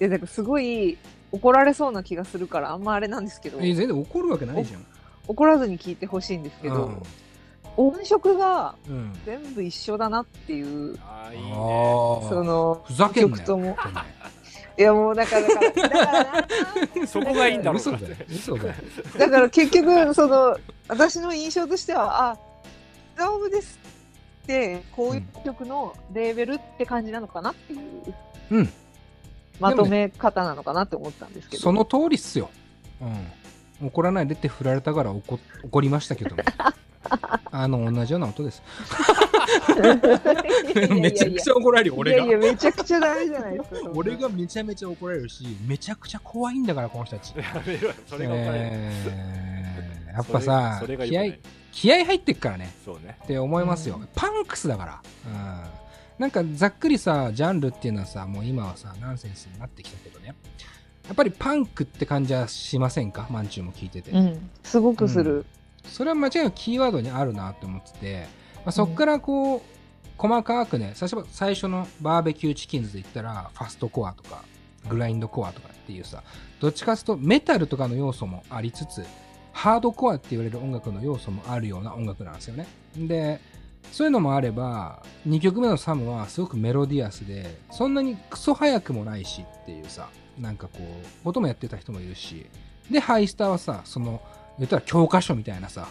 [0.00, 0.98] いや、なんかすごい
[1.32, 4.84] 怒られそうな気がするから、あんまあれなんですけど、え全然怒るわけないじゃん。
[5.26, 7.02] 怒らずに聞いてほしいんですけど、うん
[7.76, 9.12] 音色がうん。
[9.24, 13.36] 全部一緒だなっていう、ああいその、ふざけんなよ。
[13.38, 13.76] 曲とも。
[14.76, 16.46] いや、もうだから、だから、だから
[17.00, 18.16] なそこがいいんだろう嘘なだよ。
[18.28, 18.74] 嘘だよ。
[19.18, 20.58] だから結局、その、
[20.88, 22.38] 私の印象としては、あ、
[23.16, 23.78] ザオブです
[24.42, 27.80] って、こういう曲のレーベルって感じなのかなっていう、
[28.50, 28.72] うん。
[29.60, 31.62] まとめ方なのかなって思ったんですけど。
[31.62, 32.50] その通りっすよ。
[33.80, 33.86] うん。
[33.88, 36.42] 怒らないでって振られたから怒怒りましたけども。
[37.50, 38.62] あの、同じような音です。
[41.00, 42.24] めちゃくちゃ怒られるよ、俺が。
[42.24, 43.90] いやいや、めちゃくちゃダメじゃないですか。
[43.94, 47.34] 俺がめちゃめちゃ怒られるし、めちゃくちゃ怖いんだから、この人たち。
[47.38, 51.38] やめろよそれが分かる、えーやっぱさそれそれが、良気合
[51.72, 52.72] 気合入ってっからね。
[52.84, 53.16] そうね。
[53.24, 54.08] って思いますよ、うん。
[54.14, 55.62] パンクスだから、うん、
[56.20, 60.36] なんかざっくりさジャンルっていうのはさもう今はさナンセンスになってきたけどね。
[61.08, 63.26] やっぱりパンクって感じはしませんか？
[63.28, 65.44] マンチューも聞いてて、うん、すごくする。
[65.84, 68.28] それは間違いなくキーワードにあるなって思ってて、ま
[68.66, 69.74] あ、そっからこう、
[70.16, 74.44] 細かくね最初最初のバーベキューチキンズで言ったらファストコアとか
[74.88, 76.22] グラインドコアとかっていうさ
[76.60, 79.04] どっちかというとメタルとかの要素もありつつ
[79.52, 82.66] ハードコアって言われる音楽の要素もあるような音楽なんですよね。
[82.96, 83.40] で
[83.92, 90.80] そういうのもあれば2曲目のサムはすごくメロディアスでそんなにクソ速くもないしっていうさなんかこ
[91.24, 92.46] う音もやってた人もいるし
[92.90, 94.22] でハイスターはさその
[94.58, 95.88] 言ったら教科書みたいなさ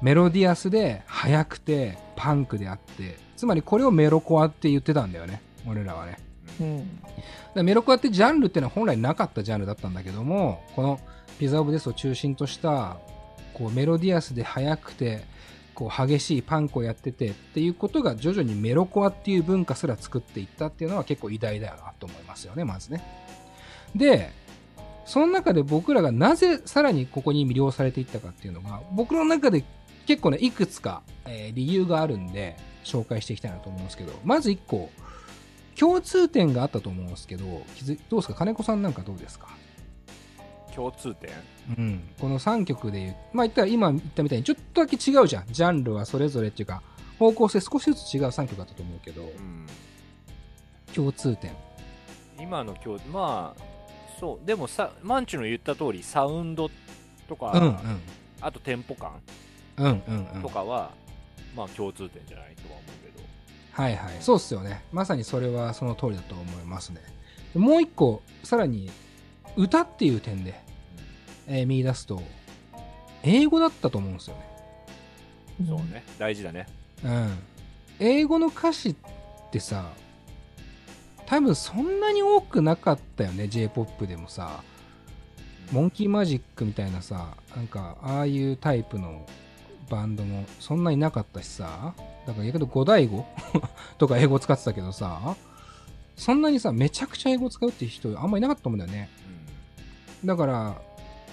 [0.00, 6.18] メロディアスで速くてパンクであってつまりこれをメロコアって言ってたんだよね俺らはね
[6.60, 7.00] うん。
[7.54, 11.00] だメロコアってジャンルっていうのは本来なかったジャンルだったんだけどもこの
[11.38, 12.96] ピザ・オブ・デスを中心とした
[13.54, 15.24] こうメロディアスで速くて
[15.74, 23.02] こう激しいパンクをやっててっていうことが徐々にメロコアっていう文化すら作っていったっていうのは結構偉大だよなと思いますよねまずね
[23.94, 24.32] で
[25.06, 29.64] その中で僕らがなぜさらにここに魅了されていったかっていうのが僕の中で
[30.08, 34.90] 結構ねいくつか、えー理由があるんで紹介していきたいなと思うんですけどまず1個
[35.78, 37.44] 共通点があったと思うんですけど
[37.76, 38.34] 気づどうですか？
[38.34, 39.48] 金子さんなんかどうですか？
[40.74, 41.30] 共通点？
[41.76, 45.44] うん、この3曲で言う、まあ言ったら今言ったみたいにちょっとだけ違うじゃん。
[45.48, 46.82] ジャンルはそれぞれっていうか、
[47.18, 49.66] 方向性少しずつ違う3曲だったと思うけど、うん
[50.94, 51.52] 共通点。
[52.40, 53.62] 今の共まあ
[54.18, 56.70] そうでもさマンチュの言った通りサウンド
[57.28, 57.76] とか、うんうん。
[58.40, 59.10] あとテンポ感
[60.42, 60.48] と。
[60.48, 60.92] かは、
[61.56, 63.24] まあ共通点じゃないとは思うけど
[63.72, 64.16] はいはい。
[64.20, 64.84] そうっすよね。
[64.92, 67.00] まさにそれはその通りだと思いますね。
[67.52, 68.90] でもう一個、さらに、
[69.56, 70.60] 歌っていう点で、
[71.46, 72.22] えー見出すと、
[73.22, 74.48] 英語だったと思うんですよね。
[75.66, 76.66] そうね大事だね
[77.04, 77.38] うん。
[77.98, 78.96] 英語の歌詞っ
[79.50, 79.90] てさ、
[81.26, 84.62] 多分そんなに多くなかったよね、J-POP でもさ。
[85.72, 89.26] モンキーマジックみたいなさ、なんか、ああいうタイプの
[89.88, 91.94] バンドもそんなになかったしさ、
[92.26, 93.26] だから逆に五大語
[93.98, 95.36] とか英語使ってたけどさ、
[96.16, 99.08] そんなにさ、めちゃくちゃ英語使うっていう人あんまりいなかったと思うんだよね。
[100.24, 100.82] だから、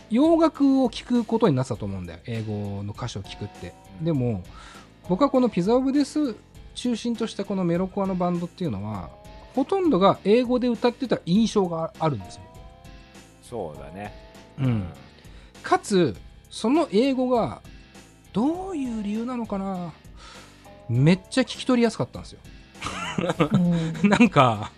[0.09, 2.19] 洋楽を聴くことになってたと思うんだよ。
[2.25, 3.73] 英語の歌詞を聴くって。
[4.01, 4.43] でも、
[5.09, 6.35] 僕はこのピザオブデス
[6.75, 9.09] 中心としたこのメロコアのバンドっていうのは、
[9.55, 12.41] ほとんどが英語で歌ってた印象があるんですよ。
[13.41, 14.13] そうだね
[14.59, 14.87] うん。
[15.63, 16.15] かつ、
[16.49, 17.61] その英語が、
[18.35, 19.93] どういう理由なのかな？
[20.89, 22.39] めっちゃ聞き取りやすかったんですよ。
[23.53, 24.73] うん なんか、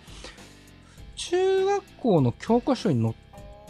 [1.16, 3.14] 中学校の教科書に載っ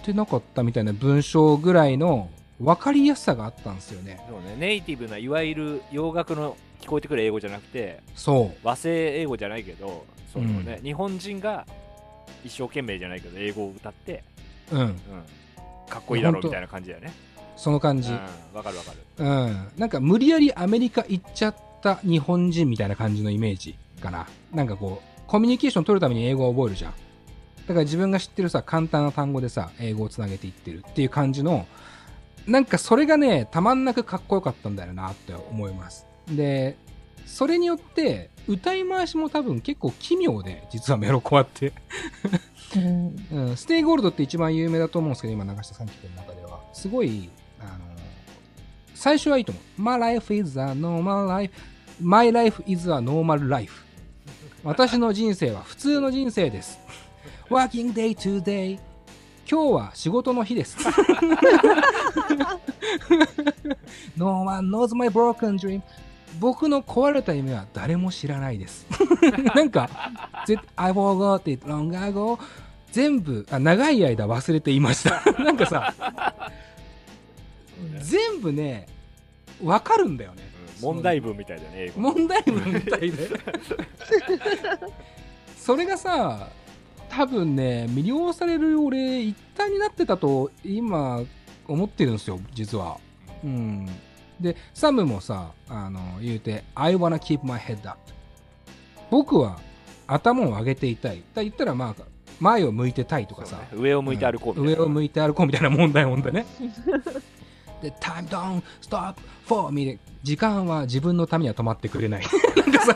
[0.05, 2.29] てなかったみたいな文章ぐらいの
[2.61, 4.20] 分かりやすさがあったんですよね。
[4.29, 11.66] そうねネイティブないわゆる洋楽の聞こえてくる英語じゃなくてそ和製英語じゃないけどそういうのね、日本人が
[12.44, 14.22] 一生懸命じゃないけど英語を歌って、
[14.70, 14.74] う。
[14.77, 14.81] うん。
[14.83, 14.96] うん、
[15.88, 17.28] かっこいいだろほんとみたいな感じだよね
[17.59, 18.11] その感じ。
[18.11, 18.18] うん
[18.55, 19.68] わかるわかるうん。
[19.77, 24.27] なんか無理やりアメリカ行っちゃった日本人みたいな感じのイメージかな。
[24.53, 26.92] なんかこう、コミュニケーション取るために英語を覚えるじゃん。
[26.92, 31.66] だから自分が知ってるさ、簡単な単語でさ、英語をつなげていってるっていう感じの、
[32.47, 36.07] なんかそれがね、たまんなくかっこよかったんだよなって思います。
[36.31, 36.77] で、
[37.27, 41.75] それによって、歌い回しも多分結構奇妙で、実はメロコアって。
[42.77, 46.61] うんうん、 Stay Gold って一番有名だと思うんですけど、今流した3曲の中では。
[46.73, 47.71] すごい、あの
[48.94, 49.83] 最初はいいと思う。
[49.83, 51.53] My life is a normal life.
[52.01, 53.73] My life is a normal life.
[54.64, 56.79] 私の人生は普通の人生です。
[57.51, 58.79] Working day to day.
[59.51, 60.77] 今日は仕事の日です。
[64.16, 65.81] no one knows my broken dream.
[66.38, 68.87] 僕の壊れた夢は誰も知らないです。
[69.55, 69.88] なんか、
[70.77, 72.38] I forgot it long ago.
[72.92, 75.23] 全部あ、長い間忘れていました。
[75.42, 75.94] なんかさ、
[77.98, 78.87] 全部ね、
[79.62, 80.48] わかるんだよね。
[80.80, 83.28] 問題文みたいだね問題文みたいで。
[85.56, 86.48] それがさ、
[87.08, 91.22] 多分ね、魅了される俺、一体になってたと今
[91.66, 92.98] 思ってるんですよ、実は。
[93.42, 93.87] うん。
[94.40, 97.98] で、サムもさ、あの、言うて、I wanna keep my head up.
[99.11, 99.58] 僕は
[100.06, 101.22] 頭を上げていたい。
[101.34, 102.02] だ言ったら、まあ、
[102.40, 106.46] 前を向いてたいとかさ、ね上を向いて歩こうみたいな、上を向いて歩こうみたいな問題問題ね。
[107.83, 109.14] で、time don't stop
[109.47, 112.22] for me で、時間は自分のためには止まってくれない。
[112.57, 112.95] なんかさ、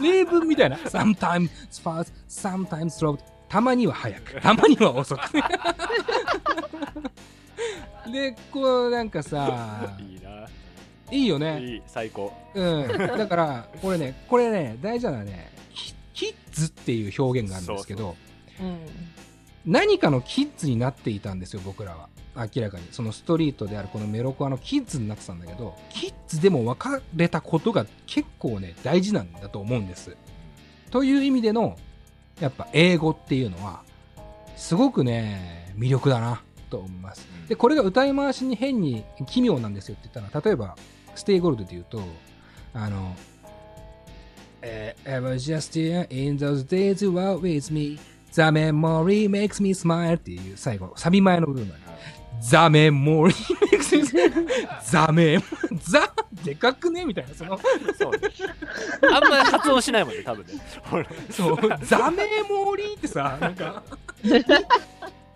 [0.00, 0.76] 例文みたいな。
[0.76, 1.50] sometimes
[1.82, 3.18] fast, sometimes slow.
[3.48, 5.20] たまには早く、 たまには遅く。
[8.12, 10.46] で、こうなんかさ、いいな
[11.10, 11.62] いいよね。
[11.62, 12.88] いい最高うん。
[12.88, 18.16] だから、これね、これね、大事なのはね、キキッズっていう表現があるんですけど、
[18.60, 18.78] うん
[19.66, 22.08] 何かのキッズになっていたんですよ、僕らは。
[22.38, 30.16] 明らかにそのストリートであるこのメロコアのキッズになってたんだけどキッズでも分かれたことが結構ね大事なんだと思うんです。
[30.90, 31.76] という意味での
[32.40, 33.82] やっぱ英語っていうのは
[34.56, 37.26] すごくね魅力だなと思います。
[37.48, 40.76] でこれが歌い回しに変に奇妙なんですよって言ったら例えば
[41.14, 42.00] Stay Gold で言うと
[42.72, 43.16] あの
[44.62, 47.98] えー I was just here in those days you were with me.
[48.32, 51.68] The memory makes me smile っていう最後サビ前の部分。
[51.68, 51.80] がね
[52.40, 53.32] The memory
[53.70, 54.30] makes me smile
[54.82, 57.04] The mem The でかくね？
[57.04, 57.34] みたいな。
[57.34, 57.58] その
[57.98, 58.18] そうね。
[59.12, 60.52] あんまり発音しないもんね多分ね。
[60.92, 61.58] 俺そう。
[61.82, 63.82] ザメモリーってさなんか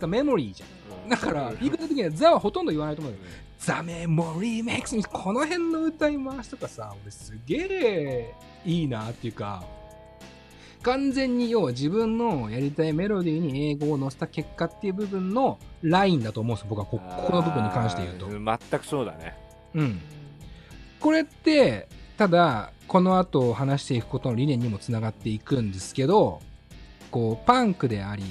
[0.06, 1.08] メモリーじゃん。
[1.08, 8.34] だから言い方的にはザはほとんど言わないと思うんだけどザメモリーメイクスミこの辺の歌い回しとかさ俺すげえ
[8.64, 9.64] いいなっていうか
[10.82, 18.28] 完全に要は自分のやりたいメロディーに英語を乗せた結果っていう部分のラインだと思うんですよ僕はこここの部分に関して言うと。
[18.28, 19.36] 全くそうだね。
[19.74, 20.00] うん。
[21.00, 26.40] これってただこの後話していくことの理念にもつながっていくんですけど
[27.10, 28.22] こうパンクであり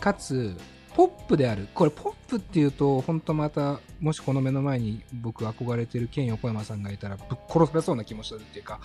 [0.00, 0.56] かつ
[0.94, 1.68] ポップである。
[1.74, 8.80] これポップっていうと本当またもしこの目の前に僕憧れてるケン横山さんがいたらぶっ殺されそうな気もするっていうか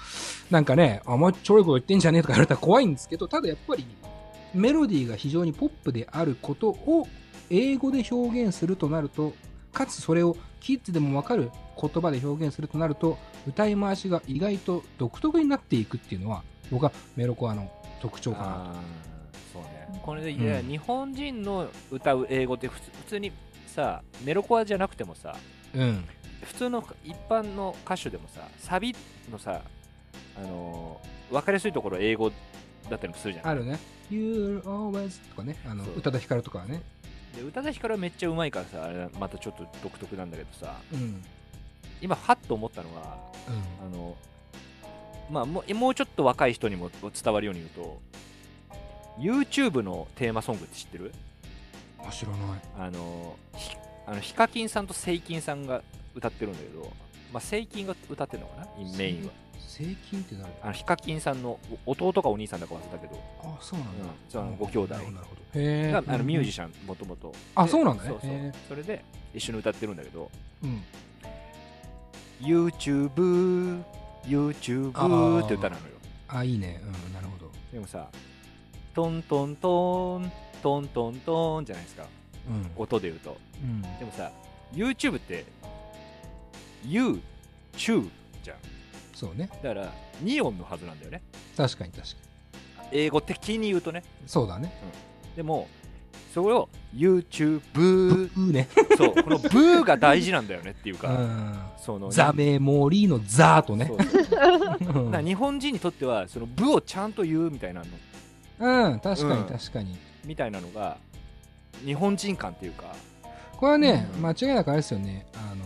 [0.50, 3.86] なんかねあんまちょろいこと言ってんじゃねえとか言われたら怖いんですけどただやっぱり
[4.54, 7.08] メロディーが非常にポップであることを
[7.50, 9.34] 英語で表現するとなると
[9.72, 17.70] かつそれをキッズでもわかる言葉で表現するとなると歌い回しが意外と独特になっていくっていうのは僕はメロコアの
[18.02, 18.46] 特徴かな
[19.10, 19.15] と。
[20.06, 20.68] これでいや、うん。
[20.68, 23.32] 日本人の歌う英語って普通に
[23.66, 25.36] さメロコアじゃなくてもさ
[25.74, 26.06] うん。
[26.44, 28.96] 普通の一般の歌手でもさサビ
[29.32, 29.62] のさ
[30.38, 32.30] あのー分かりやすいところ英語
[32.88, 33.48] だったりもするじゃん。
[33.48, 33.80] あるね
[34.12, 35.58] 「You're always」とかね。
[35.66, 36.84] あの宇多田ヒカルとかはね。
[37.36, 40.76] で宇多田ヒカルはめっちゃうまいからさあれまたちょっと独特なんだけどさ。
[40.94, 41.24] うん。
[42.00, 43.18] 今ハッと思ったのは
[43.82, 43.88] うん。
[43.88, 44.16] あの
[45.32, 48.00] まあもうちょっと若い人にも伝わるように言うと
[49.18, 51.12] YouTube のテーマソングって知ってる？
[52.00, 52.40] あ知らない。
[52.78, 55.82] あのひあのヒカキンさんとセイキンさんが
[56.14, 56.92] 歌ってるんだけど、
[57.34, 58.68] まあ、セイキンが歌ってるのかな？
[58.98, 59.32] メインは。
[59.68, 60.48] 正金って誰？
[60.62, 63.22] あのヒカキンさんのお弟かお兄さんだか忘れたけど。
[63.44, 64.94] あそうなんだ、うんそのご兄弟。
[64.94, 65.18] なるほど。
[65.54, 67.34] へえがあのミュージシシャンもともと。
[67.56, 68.10] あそうなんだね。
[68.10, 68.30] そうそう。
[68.32, 69.04] へそれで
[69.34, 70.30] 一緒に歌ってるんだけど。
[70.64, 70.84] うん。
[72.42, 73.84] YouTube
[74.26, 75.94] YouTube って歌なのよ。
[76.28, 76.82] あいいね。
[76.84, 77.52] うんなるほど。
[77.74, 78.08] でもさ
[78.96, 80.32] トントントン
[80.64, 82.06] トントントンじゃないですか。
[82.48, 82.72] うん。
[82.78, 83.38] 音で言うと。
[83.62, 83.82] うん。
[83.82, 84.32] でもさ
[84.74, 85.46] YouTube って
[86.86, 88.10] YouTube
[88.42, 88.58] じゃん。
[89.14, 89.50] そうね。
[89.62, 89.94] だから
[90.24, 91.22] 2音のはずなんだよね。
[91.58, 92.16] 確かに確か
[92.92, 94.04] 英語的に言うとね。
[94.22, 94.72] にそうだね。
[95.36, 95.68] でも
[96.34, 98.70] それを YouTube ブーね。
[98.98, 101.72] そうこのブーが大事なんだよねっていううか、ん。
[101.78, 103.92] そのザメモリーのザーとね。
[105.24, 107.86] 日本人にとってはそのブをちゃんと言うみたいなの
[108.60, 109.46] うん確かにうん。
[109.46, 109.98] 確かに。
[110.24, 110.98] みたいなのが
[111.84, 112.96] 日本人感っていうか。
[113.58, 114.22] これはね、うん。
[114.26, 115.26] 間違いなくあれですよね。
[115.36, 115.66] あの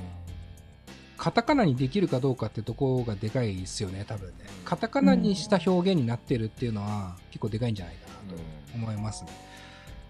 [1.17, 4.33] カタカナにできるかどうかってところがでかいですよね多分ね。
[4.63, 8.41] カタカナにした表現になってるっていうのは結構でかいんじゃないかなと
[8.73, 9.31] 思いますね、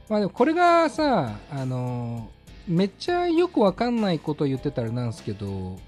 [0.07, 2.29] まあでもこれがさあの
[2.67, 5.79] めっちゃよくわかんないこと言ってたらなんですけど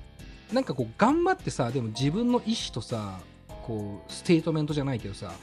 [0.52, 3.20] なんかこう頑張ってさでも自分の意思とさ
[3.64, 5.34] こうステートメントじゃないけどさ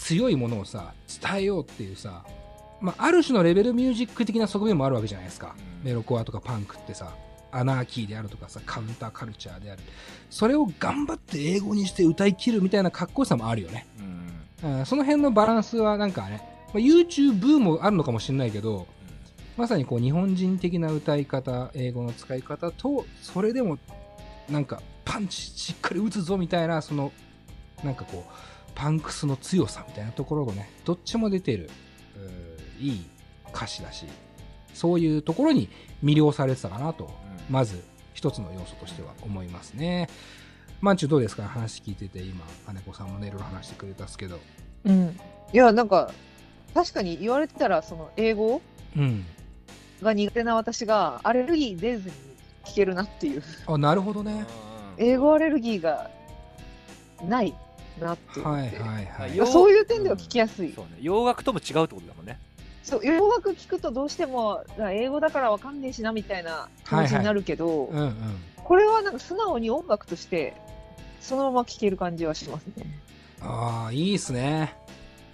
[0.00, 2.24] 強いものをさ伝えようっていうさ、
[2.80, 5.86] まあ、ある種の rebel music 的な側面もあるわけじゃないですか、うん。
[5.86, 7.12] メロコアとかパンクってさ
[7.52, 9.82] アナーキーであるとかさカウンターカルチャーである。
[10.30, 13.86] それを頑張って英語にして歌い切るみたいなかっこよさもあるよね、
[14.62, 14.78] うん。
[14.78, 16.42] うん、その辺のバランスはなんかね、
[16.72, 18.86] まあ、YouTube もあるのかもしれないけど
[19.56, 23.78] まさにこう日本人的な歌い方英語の使い方とそれでも
[24.48, 27.12] なんかパンチしっかり打つぞみたいなその
[27.84, 31.70] なんかこうパンクスの強さみたいなところがねどっちも出てる
[32.78, 33.04] いい
[33.54, 34.06] 歌詞だし
[34.74, 35.68] そういうところに
[36.02, 37.08] 魅了されてたかなとう
[37.52, 37.82] んまず
[38.14, 40.08] 一つの要素としては思いますね。
[40.80, 41.44] まんちゅうどうですか？
[41.44, 44.38] 話聞いてて今金子さんもねいろいろ話してくれたっすけど。
[44.84, 45.18] うん。
[45.52, 46.10] いや、なんか、
[46.72, 48.62] 確かに言われてたら、その英語
[48.96, 49.24] うん。
[50.00, 52.14] が苦手な私がアレルギー出ずに
[52.64, 53.42] 聞けるなっていう。
[53.66, 54.46] あなるほどね。
[54.96, 56.10] 英語アレルギーが
[57.22, 57.54] ない
[58.00, 58.40] なって。
[58.40, 59.36] はいはいはい。
[59.36, 60.72] よそういう点では聞きやすい。
[60.72, 62.38] そうね洋楽とも違うってことだもんね
[62.82, 68.14] そう洋楽聞くとどうしてもあ英語だからわかんねえしなみたいな気持ちになるけど、うんうん。
[68.56, 70.54] これはなんか素直に音楽として
[71.20, 72.86] そのまま聴ける感じはしますね。
[73.40, 74.74] ああ、いいっすね。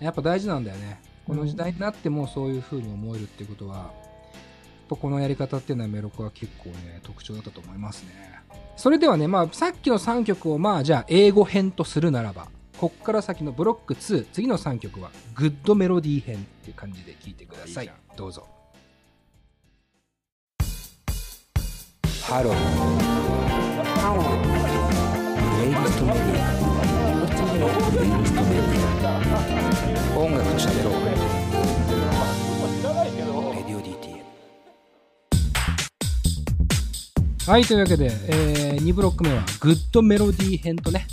[0.00, 1.00] やっぱ大事なんだよね。
[1.26, 3.90] この時代になってもそういう風に思えるっていうことは、
[4.88, 8.40] ぱこのやり方っていうのはメロコアは結構ね、特徴だったと思いますね。
[8.76, 12.48] それではね、まあ、さっきの3曲を、まあ、じゃあ、英語編とするならば、
[12.78, 17.90] こっから先のブロック2、次の3曲は、グッドメロディー編っていう感じで聴いてください。
[18.16, 18.46] どうぞ。
[22.22, 22.54] ハロー。
[25.56, 26.52] プレイリストメディア。
[27.90, 28.68] プレイリストメディ
[30.14, 30.18] ア。
[30.18, 30.90] 音楽と喋ろ。
[30.90, 31.04] う
[33.54, 34.20] レディオ DTM
[37.50, 41.06] はい、というわけで、え2ブロック目は、グッドメロディー編とね、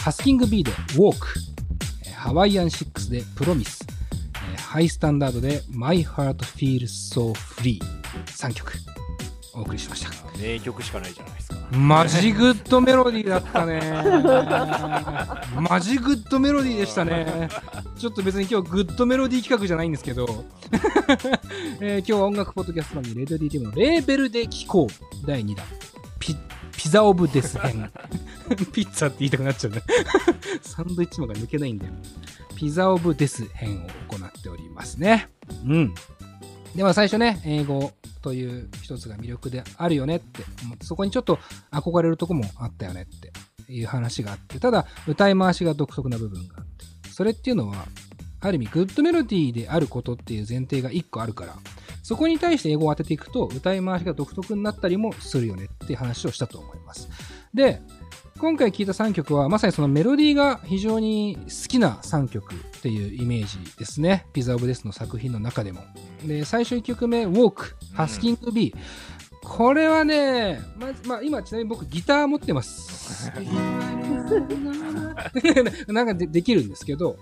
[0.00, 1.28] ハスキング B で、ウォーク、
[2.06, 3.86] えーハワイアン6で、プロミス、
[4.52, 7.80] えーハイスタンダードで、My Heart Feels So Free、
[8.26, 8.72] 3曲、
[9.54, 10.10] お送りしました。
[10.38, 13.80] 名曲しかないじゃないですかマジグッドメロディーだったね。
[15.60, 17.48] マジグッドメロディーでしたね。
[17.98, 20.44] ちょっと別に今日グッドメロディー企画じゃないんですけど、
[21.80, 25.66] えー今日は音楽ポッドキャスト番組レディオ DTM のレーベルで聴こう第2弾。
[26.20, 26.36] ピ
[26.78, 27.90] ピザオブデス編。
[28.72, 29.82] ピッツァって言いたくなっちゃうね。
[30.62, 31.92] サンドイッチマンが抜けないんだよ。
[32.54, 35.28] ピザオブデス編を行っておりますね。
[35.66, 35.94] うん。
[36.76, 41.40] では最初ね、英語という一つが魅力であるよねって思って、そこにちょっと
[41.72, 43.32] 憧れるとこもあったよねって
[43.72, 47.86] いう話があって、ただ歌い回しが独特な部分があって、それっていうのは、
[48.40, 51.56] ある意味グッドメロディーであることっていう前提が一個あるから、
[52.02, 57.08] そこに対して英語を当てていくと、歌い回しが独特になったりもするよねっていう話をしたと思います。
[57.54, 57.80] で、
[58.38, 64.26] 今回聴いた3曲は、まさにそのメロディーが非常に好きな3曲っていうイメージですね。
[64.32, 65.80] ピザオブデスの作品の中でも。
[66.24, 68.72] で、最初1曲目、ウォーク、ハスキング B。
[69.42, 73.32] これはね、ま、まあ今ちなみに僕ギター持ってます。
[75.88, 77.16] なんかでできるんですけど、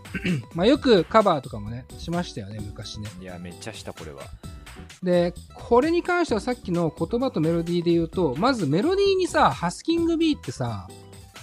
[0.55, 3.09] まあよくカバーとかもね、しましたよね、昔ね。
[3.21, 4.23] いやめっちゃしたこれは
[5.03, 10.89] で、これに関してはさっきの言葉とメロディーで言うと、まずメロディーにさ、ハスキング B ってさ、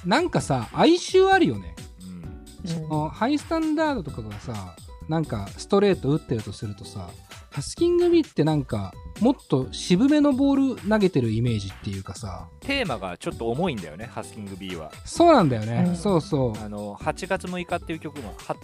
[0.06, 1.76] なんかさ、哀愁あるよね。
[2.02, 4.76] うんそのハイスタンダードとかがさ、
[5.10, 7.10] なんかストレート打ってるとするとさ、
[7.54, 15.86] ハスキング B ってなんか、もっと渋めのボール投げてるイメージっていうかさ、テーマがちょっと重いんだよねハスキング B はそうなんだよね。
[15.88, 16.64] うんそうそう。
[16.64, 18.56] あの8月6日っていう曲もは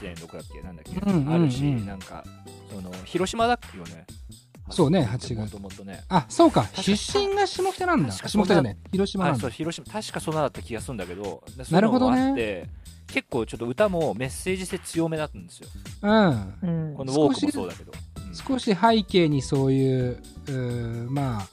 [0.00, 2.22] 8.6だっけなんだっけ、うんうんうんあるしなんか
[2.70, 4.06] その広島だっけよね
[4.70, 6.68] そうねハスキング8ってもともとねあ、そうか。
[6.74, 8.12] 出身が下北なんだ。
[8.12, 8.78] 下北じゃね。
[8.92, 9.40] 広島なあんだ。
[9.40, 12.70] そう広島確かそんなだった気がするんだけどでなるほどね
[13.08, 15.68] 結構ちょっと歌もメッセージ性強めだったんですよ
[16.02, 16.90] うん。
[16.90, 17.98] うんこのウォークもそうだけど、うん
[18.32, 20.18] 少し背景にそういう、
[21.10, 21.46] ま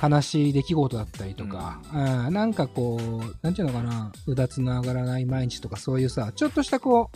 [0.00, 7.10] あ、悲しい出来事だったりとか、うんなんかこう、なんていうのかな、うだつの上がらない毎日とかそういうさ、ちょっとしたこ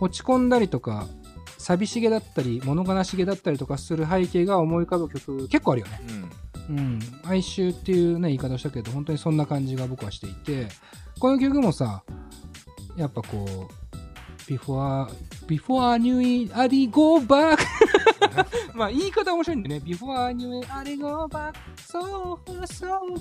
[0.00, 1.06] う、落ち込んだりとか、
[1.58, 6.00] 寂しげだったり、物悲しげだったりとかする背景が思い浮かぶ曲結構あるよね。
[6.08, 6.30] うん
[6.70, 7.00] うん。
[7.24, 10.68] 哀愁っていうね、言い方をしたけど、本当にそんな感じが僕はしていて、
[11.18, 12.04] この曲もさ、
[12.96, 13.79] やっぱこう、
[14.50, 15.06] before,
[15.46, 17.58] before I knew it, I'd go back
[18.74, 19.86] まあ言い方面白いんだよね。
[19.86, 22.36] before I knew it, I'd go back so,
[22.66, 23.20] so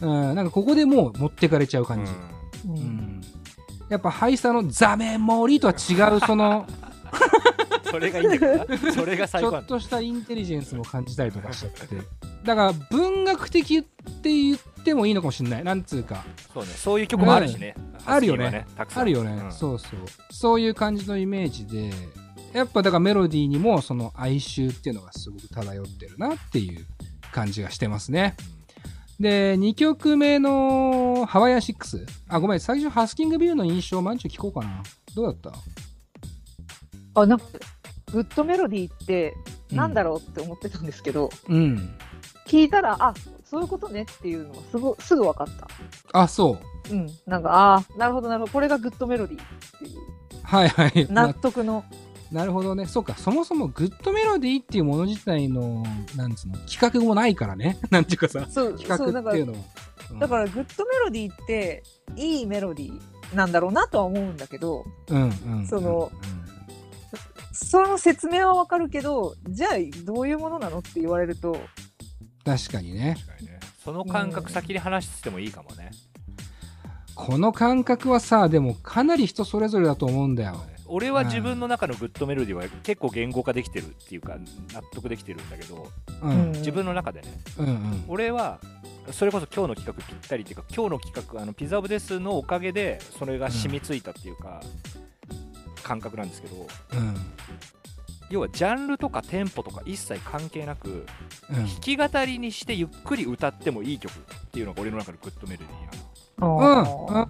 [0.00, 2.12] うん、なんかここでもう持ってかれちゃう感じ。
[2.66, 3.20] ううんん。
[3.90, 6.66] やっぱハイスタのザメモリとは違うその、
[7.90, 11.96] それがいいんだけどなそれがちょっとしたインテリジェンスも感じたりとかしちゃって。
[12.44, 15.64] だから文学的って言ってもいいのかもしれない。
[15.64, 16.24] なんつうか。
[16.52, 17.74] そうねそういう曲もあるしね、
[18.04, 19.90] あるよねあるよね、うんそうそう。
[20.30, 21.90] そういう感じのイメージで、
[22.52, 26.84] やっぱだからメロディーにもその哀愁っていうのがすごく漂ってるなっていう
[27.32, 28.36] 感じがしてますね。
[29.18, 32.06] で、2曲目のハワイアン6。
[32.28, 34.82] あ、ごめん、最初ハスキングビューの印象、まんちゅう聞こうかな。
[35.14, 35.52] どうだっ
[37.14, 37.20] た？
[37.22, 37.46] あなんか
[38.12, 39.34] グッドメロディーって
[39.70, 41.96] なんだろうって思ってたんですけど、うん。
[42.46, 43.14] 聞いたらあ
[43.54, 45.68] そういうことねっていうのがすぐすぐ分かった。
[46.12, 46.58] あ、そ
[46.90, 46.92] う。
[46.92, 49.46] うん、なんかあーなるほどなるほどこれがグッドメロディーっ
[49.78, 50.00] ていう
[50.42, 51.06] はいはい。
[51.08, 51.84] 納な得の、
[52.32, 52.86] なるほどね。
[52.86, 53.14] そうか。
[53.14, 55.84] そもそもグッドメロディーっていうもの自体の、
[56.16, 57.78] なんつうの、企画もないからね。
[57.90, 59.58] なんていうかさ、そう企そうなんか画っていうのは。
[59.58, 61.82] うんだからグッドメロディーって
[62.14, 65.26] いいメロディーなんだろうなとは思うんだけどうんう
[65.60, 65.66] ん。
[65.66, 66.54] そのうん
[67.54, 69.70] その説明はわかるけどじゃあ
[70.04, 71.56] どういうものなのって言われると
[72.44, 73.16] 確かにね。
[73.18, 75.90] 確かにねその感覚先に話してもいいかもね、
[77.14, 80.64] この感覚はさ、でもかなり人それぞれだと思うんだよ。
[80.86, 84.36] 俺は自分の中のグッドメロディーは結構言語化できてるっていうか
[84.72, 85.88] 納得できてるんだけど
[86.22, 86.28] う。
[86.28, 88.04] うんん自分の中でねうんうん。
[88.08, 88.58] 俺は
[89.10, 94.60] それこそ今日の企画ぴったりっていうか今日の企画あのピザオブデスのおかげでそれが染みついたっていうか、
[95.82, 97.14] 感覚なんですけどうん。
[98.30, 101.06] 要はジャンルとかテンポとか一切関係なく
[101.50, 101.56] うん。
[101.56, 104.14] 弾き語りにしてゆっくり歌ってもいい曲っ
[104.52, 106.04] ていうのが俺の中でグッドメロディーな
[106.36, 106.46] う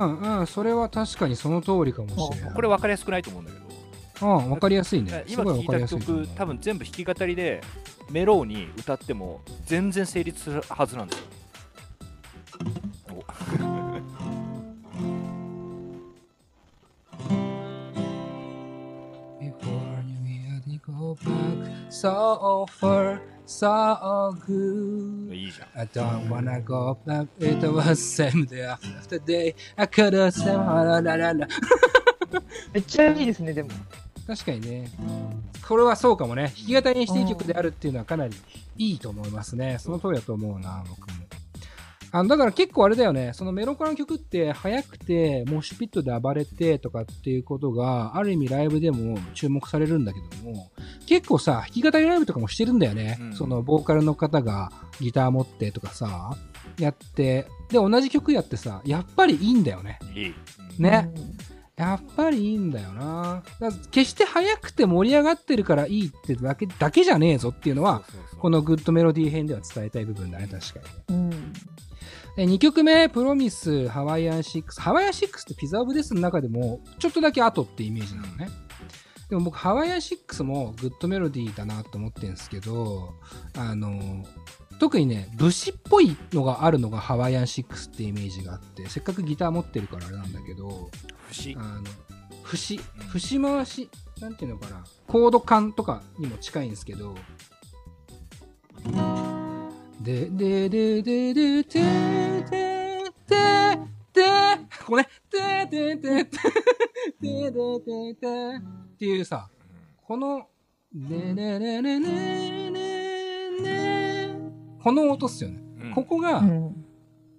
[0.07, 2.49] ん、うん、うん、それは確かにその通りかもしれない。
[2.51, 3.64] のこれ分かりやすくないと思うんだけど。
[4.22, 5.24] うん、わかりやすいね。
[5.28, 7.61] 今聴いた曲多分全部弾き語りで
[8.11, 11.26] メローに歌っても全然成立するはずなんですよ
[22.66, 25.35] far, so good.
[25.35, 27.26] いいじゃん I don't wanna go back.
[27.39, 29.55] It was same day after day.
[29.76, 31.47] I could have said, la la la la.
[32.72, 33.70] めっちゃいいですね、でも。
[34.26, 34.91] 確かにね。
[35.66, 36.53] これはそうかもね。
[36.57, 38.35] 弾き語りにしていい曲であるっていうのはかなり
[38.76, 39.76] いいと思いますね。
[39.78, 41.14] その通りだと思うな、僕も。
[42.15, 43.33] あのだから結構あれだよね。
[43.35, 50.71] そのメロコラの曲って速くて、モッシュピットで暴れてとかっていうことが、ある意味ライブでも注目されるんだけども、
[51.09, 53.19] 結構さ、弾き語りライブとかもしてるんだよね。
[53.21, 56.37] うんそのボーカルの方がギター持ってとかさ、
[56.79, 59.99] やって、で、同じ曲やってさ、やっぱりいいんだよね。
[60.15, 61.12] いい、うんね。
[61.75, 63.43] やっぱりいいんだよな。
[63.91, 71.31] 決して速くて盛り上がってるからいいってだけだけじゃねえぞっていうのは、そうそうそうこのグッドメロディー編では伝えたい部分だね、確かにね。
[71.33, 71.53] うん。
[72.37, 74.80] で2曲目、プロミス、ハワイアン6。
[74.80, 78.49] ハワイアン6ってピザオブデスの中でも、ちょっとだけ後ってイメージなのね。
[79.30, 83.14] でも僕、ハワイアン6もグッドメロディーだなと思ってるんですけど、
[83.57, 84.24] あの、
[84.80, 90.91] 特にね、武士っぽいのがあるのがハワイアン6ってイメージがあって、せっかくギター持ってるからあれなんだけど、
[91.30, 91.82] 節あの
[92.45, 92.80] 節
[93.12, 97.14] 節回しなんていうのかなコード感とかにも近いんですけど
[100.05, 102.45] でででででででで
[104.13, 104.23] で
[104.81, 106.31] ここねででででで
[107.21, 109.49] でででっていうさ
[110.03, 110.47] この
[110.93, 114.37] でねねねねねね
[114.83, 115.59] この音っすよね、
[115.95, 116.43] ここが、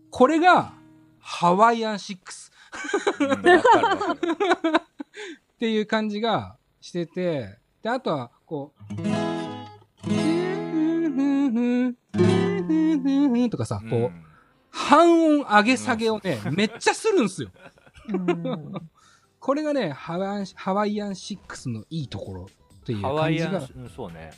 [0.10, 0.74] これが
[1.20, 2.18] ハワイアン6
[3.20, 8.94] うんわかるわかるっていう感じがしてて、で、あとは、こう、
[13.50, 14.26] とかさ、こう、うん
[14.78, 17.50] 半音上げ下げをね、めっちゃするんすよ。
[18.10, 18.74] うん
[19.40, 22.48] これがね、ハワイアンハワイアン6のいいところ
[22.82, 23.52] っていうハワ感じが。
[23.52, 24.32] イアン、うん、そうね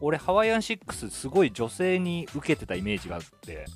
[0.00, 3.66] 俺ハワイアン6すごい女性に受けてたイメージがあって、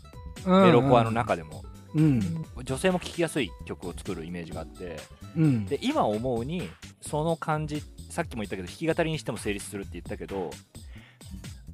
[0.45, 1.13] うんメロコアの。
[1.13, 1.63] 中でも
[1.95, 2.45] うん。
[2.65, 4.99] 女性も聴きやすい曲を作るイメージがあって
[5.37, 5.67] うん。
[5.67, 6.69] で今思うに
[7.01, 10.51] その感じさっきも言ったけど弾き語りにしても成立するって言ったけど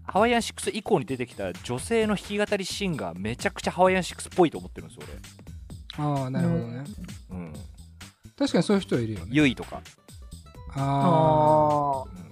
[0.06, 5.06] ハワイアン6以降に出てきた女性の弾き語りシンガーめちゃくちゃハワイアン6っぽいと思ってるんですよ
[5.96, 6.84] ああ、なるほどね。
[7.30, 7.52] 俺、うん、
[8.36, 9.26] 確かにそういう人いるよね。
[9.30, 9.80] ユイとか、
[10.74, 12.02] ああ。
[12.02, 12.24] あうん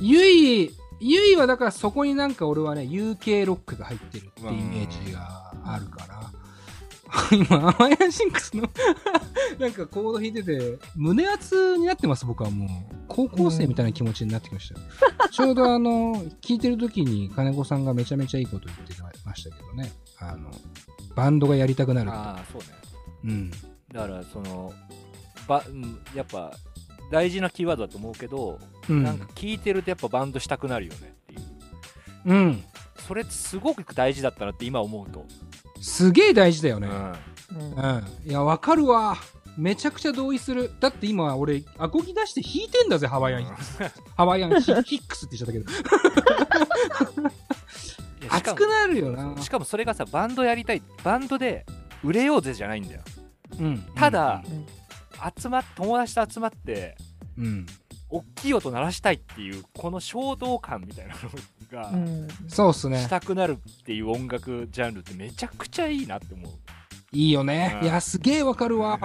[0.00, 0.70] ゆい、
[1.00, 6.30] ゆいはだからそこになんか俺はね、UK ロックが入ってるってイメージがあるから。
[7.32, 8.68] 今、ハワイアンシックスの
[9.58, 12.94] なんかコード弾いてて、胸熱になってます、僕はもう。
[13.08, 14.86] 高校生みたいな気持ちになってきましたよ。
[15.30, 18.94] ちょうどあの、聞いてる時に金子さんがめちゃめちゃいいこと言って
[19.24, 19.92] ましたけどね。
[20.18, 20.50] あの、
[21.14, 22.10] バンドがやりたくなる。
[22.10, 22.68] ああそうね
[23.24, 23.50] うん。
[23.92, 24.72] だからその
[25.46, 26.52] ばうんやっぱ
[27.10, 28.58] 大事なキーワードだと思うけど、
[28.88, 29.02] うん。
[29.02, 31.40] なんか聞いてるとやっぱバンドしたくなるよねっていう
[32.26, 32.64] うん。
[33.06, 35.26] それってすごく大事だったなって今思うと、
[35.84, 36.88] すげえ大事だよね。
[36.88, 37.16] うんー
[37.50, 38.30] うんうん。
[38.30, 39.16] いや、わかるわ。
[39.58, 40.72] めちゃくちゃ同意する。
[40.80, 43.44] だって今、俺、アコギ出して弾いてんだぜ、ハワイアン。
[44.16, 45.74] ハワイアンヒヒックスって言っちゃった
[47.12, 47.30] けど。
[48.30, 49.40] 熱くなるよな。
[49.42, 51.66] しかもそれがさバンドやりたいバンドで
[52.02, 53.02] 売れようぜじゃないんだよ
[53.60, 53.78] うん。
[53.94, 54.66] ただうん
[55.40, 56.96] 集まっ友達と集まって
[57.36, 57.66] うん。
[58.08, 61.20] 大きい音鳴らしたいっていうこの衝動感みたいなの
[61.70, 63.08] がうんそうっすねし。
[63.08, 66.50] たくなるっていう音楽ジャンルってめちゃくちゃいいなって思う
[67.12, 67.78] いいよね。
[67.80, 68.98] うんいや、すげえわかるわ。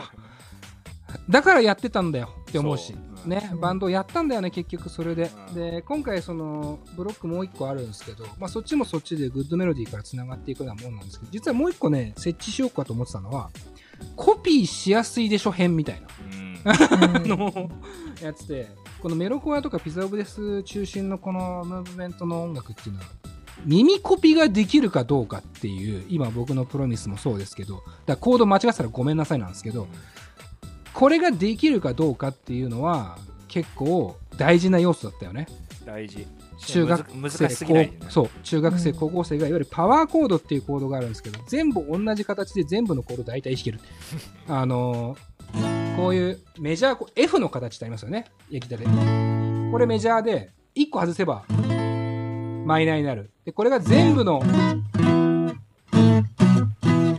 [1.29, 2.93] だからやってたんだよって思うし。
[2.93, 5.29] そううんね、バンドやったんだよね、結局それで。
[5.49, 13.49] うんで、今回その、ブロックもう一個あるんですけど、まあそっちもそっちでグッドメロディーから繋がっていくようなもんなんですけど、実はもう一個ね、設置しようかと思ってたのは、
[14.15, 16.07] コピーしやすいでしょ編みたいな。
[16.33, 16.49] うん
[17.27, 17.69] の
[18.21, 18.69] やつで、
[19.01, 23.05] このメロコアとかピザオブデス中心のこのムーブメントの音楽っていうのは、
[23.65, 29.87] 耳コピができるかどうかっていう、今僕のプロミスもそうですけど、だからコード間違ってたらごめんなさいなんですけど、
[30.93, 35.47] これができるかどうかっていうのは、結構大事な要素だったよね。
[35.85, 36.27] 大事
[36.59, 43.79] 中学生ね高そう、中学生、うん高校生がいわゆるパワーコードっていうコードがあるんですけど、全部同じ形で全部のコード大体弾ける。
[44.47, 45.28] あのー
[45.99, 48.85] こういうメジャー、F の形ってありますよね、焼きたで。
[48.85, 53.31] これメジャーで、1個外せば、マイナーになる。
[53.43, 54.41] で、これが全部の、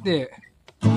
[0.03, 0.33] で、
[0.81, 0.89] I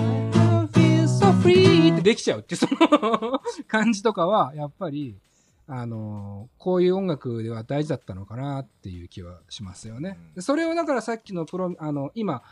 [0.72, 5.18] feel so free ってできちゃうって、その感じとかは、やっぱり、
[5.66, 10.20] あのこういう音楽では大事だったのかなっていう気はしますよね。
[10.36, 12.44] でそれをだからさっきのプロ、あの、今、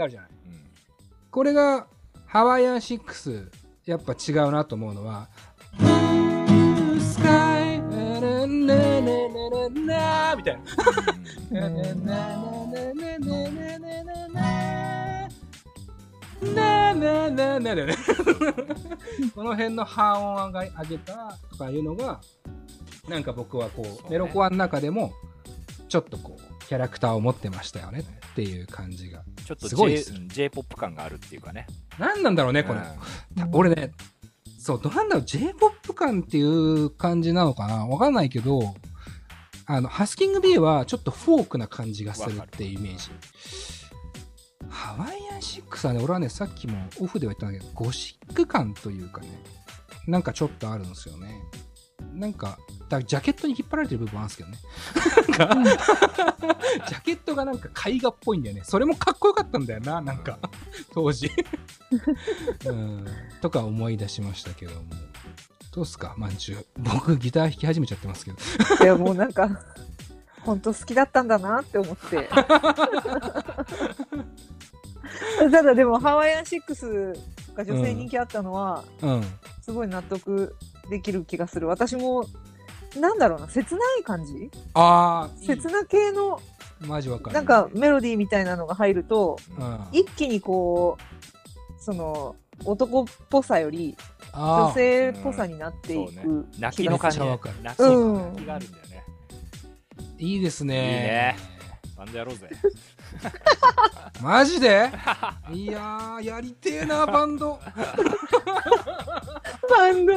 [0.00, 0.36] なるじゃない、うん、
[1.30, 1.86] これが
[2.26, 3.50] ハワイアン6
[3.84, 5.28] やっぱ違うなと思うのは
[10.36, 10.62] 「みたいな。
[19.34, 22.20] この辺の半音上げ上げたとかいうのが
[23.08, 25.12] なんか僕はこうメロコアの中でも、
[25.90, 31.66] ちょっとこうキャラクターを持ってましたよねっていう感じがちょっとすごい J ですうん J-POP 感があるっていうかね。
[31.98, 32.84] 何なんだろうねこれ、うん
[33.36, 33.92] た俺ね、
[34.58, 37.86] そう、どうなんだろう、J-POP 感っていう感じなのかな？
[37.86, 38.74] わかんないけど、
[39.66, 43.10] あの、ハスキング B はちょっとフォークな感じがするっていうイメージ。
[44.68, 49.28] ハワイアン6はね、俺はね、さっきもオフでは言ったんだけど、ゴシック感というかね、
[50.06, 51.40] なんかちょっとあるんですよね。
[52.14, 54.58] なんか、だジャケットに引っ張られてる部分あるんですけどね。
[55.38, 55.84] なんか、
[56.88, 58.62] ジャケットがなんか絵画っぽいんだよね。
[58.64, 60.38] それもかっこよかったんだよな、なんか、
[60.92, 61.30] 当時。
[62.66, 63.06] うん、
[63.40, 64.82] とか思い出しましたけども。
[65.72, 66.66] どうっすか、まんじゅう。
[66.78, 68.38] 僕、ギター弾き始めちゃってますけど。
[68.82, 69.48] いや、もうなんか、
[70.42, 72.28] 本当好きだったんだなって思って。
[75.38, 79.24] ただでも、ハワイアン6が女性人気あったのは、うん。
[79.60, 80.56] すごい納得
[80.90, 81.68] できる気がする。
[81.68, 82.24] 私も、
[82.98, 84.50] なんだろうな、切ない感じ？
[84.74, 86.40] ああ、切な系の、
[86.82, 87.34] いいマジわかる。
[87.34, 93.96] なんかメロディーみたいなのが入ると、うん、一気にこう、その、男っぽさより
[94.34, 97.18] 女性っぽさになっていうんそうく泣きの感じ。
[97.18, 99.04] 泣きうん泣きがあるんだよね。
[100.18, 100.74] いいですね。
[100.74, 101.36] いいね
[101.96, 102.50] バンドやろうぜ。
[104.22, 104.90] マジで？
[105.52, 107.58] いやー、やりてえな、バンド。
[109.68, 110.12] バンド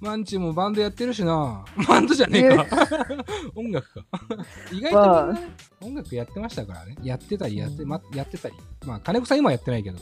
[0.00, 1.64] マンチもバンドやってるしな。
[1.86, 2.66] バンドじゃねえか。
[3.54, 4.00] 音楽か。
[4.72, 5.48] 意外とね、
[5.80, 6.96] 音楽やってましたからね。
[7.02, 8.54] やってたり、やって、ま、やってたり。
[8.84, 9.98] まあ、金子さん今やってないけど。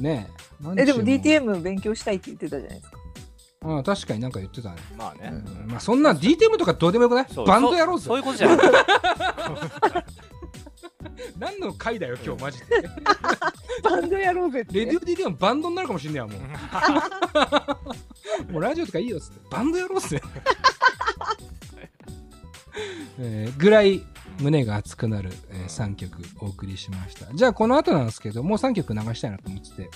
[0.00, 0.30] ね
[0.76, 0.80] え。
[0.80, 2.98] え、でも DTM 勉強したいって言ってたじゃないですか。
[3.60, 4.76] うん、確かになんか言ってたね。
[4.96, 5.30] まあね。
[5.30, 7.26] うんまあ、そんな DTM とかどうでもよくない？
[7.46, 8.58] バンドやろうぜそそういうことじゃん。
[11.38, 12.66] 何の回だよ、今日、マジで。
[13.82, 14.74] バンドやろうぜって。
[14.74, 16.38] レディオ DTM バンドになるかもしんねえわ、も
[18.48, 18.52] う。
[18.52, 19.40] もうラジオとかいいよっつって。
[19.50, 20.22] バンドやろうっすね。
[23.20, 24.04] えーぐらい
[24.40, 27.32] 胸が熱くなる、え3曲お送りしました。
[27.34, 29.90] じゃあこの後なんですけど、もう3曲流したいなと思ってて、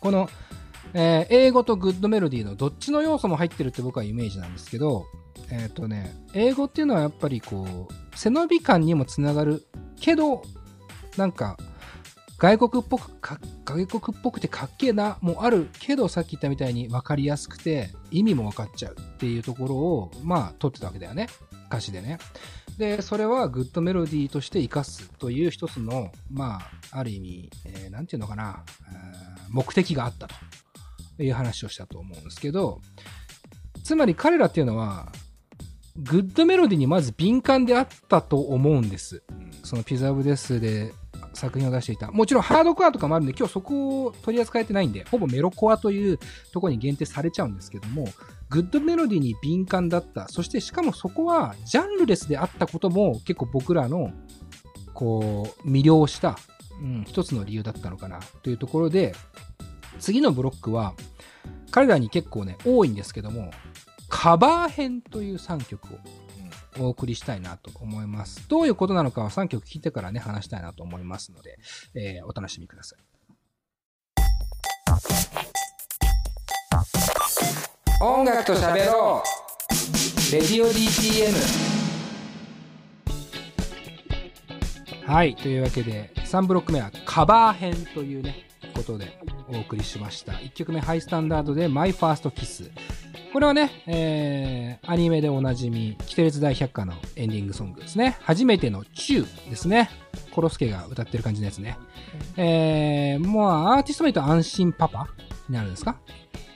[0.00, 0.30] この、
[0.94, 5.06] えー英語とグッドメロディーのどっちの要素も入ってるって僕はイメージなんですけど、
[5.50, 9.64] えっ、とね、英語っていうのはやっぱりこう、背伸び感にもつながる
[10.00, 10.42] けど、
[11.16, 11.56] なんか、
[12.38, 21.26] 外国っぽくか、外国っぽくてかっけえな、もあるけど、さっき言ったみたいに分かりやすくて、意味も分かっちゃうっていうところを、まあ、取ってたわけだよね。
[21.68, 22.18] 歌詞でね。
[22.78, 26.60] で、それはグッドメロディーとして活かすという一つの、ま
[26.92, 28.62] あ、ある意味、えーていうのかな、
[29.50, 30.28] 目的があった
[31.16, 32.80] という話をしたと思うんですけど、
[33.82, 35.10] つまり彼らっていうのは、
[36.00, 39.22] グッドメロディーにまず敏感であったと思うんです。
[39.64, 40.92] そのピザオブデスで
[41.34, 42.12] 作品を出していた。
[42.12, 46.18] もちろんハードコアとかもあるんで、今日そこを取り扱えてないんで、ほぼメロコアという
[46.52, 48.06] ところに限定されちゃうんですけども、
[48.48, 50.28] グッドメロディーに敏感だった。
[50.28, 54.12] そしてしかもそこはジャンルレスであったことも結構僕らの
[54.94, 56.38] こう魅了した、
[56.80, 59.16] うん、一つの理由だったのかなというところで、
[59.98, 60.94] 次のブロックは
[61.72, 63.50] 彼らに結構ね、多いんですけども、
[64.20, 68.48] カバー編という3曲をお送りしたいなと思います。
[68.48, 71.56] どういうことなのかは3曲聴いてからね、話したいなと思いますので、
[71.94, 72.98] えーお楽しみください。
[78.02, 81.32] 音楽と喋ろうレディオ DTM
[85.06, 90.32] はい、というわけで、3ブロック目はカバー編というね、ことでお送りしました。
[90.32, 92.72] 1曲目、ハイスタンダードで My First Kiss。
[93.32, 98.16] これはね、えー、アニメでおなじみ、キテレツ大百科のエンディングソングですね。
[98.22, 99.90] 初めてのチューですね。
[100.32, 101.76] コロスケが歌ってる感じのやつね。
[102.36, 105.08] えー、もうアーティスト名と安心パパ
[105.48, 106.00] になるんですか？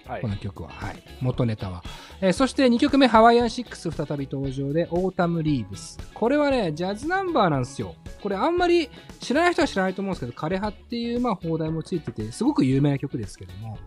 [0.07, 0.71] はいこの曲は。
[0.71, 1.03] はい。
[1.21, 1.83] 元ネタは。
[2.21, 5.99] えーそして2曲目、ハワイアン6再び登場で、 Autumn Leaves。
[6.15, 7.95] これはね、ジャズナンバーなんですよ。
[8.23, 8.89] これあんまり
[9.21, 13.79] 知らない人は知らないと思うんですけど、枯葉っていう、まあ、邦題もついてて、すごく有名な曲ですけども、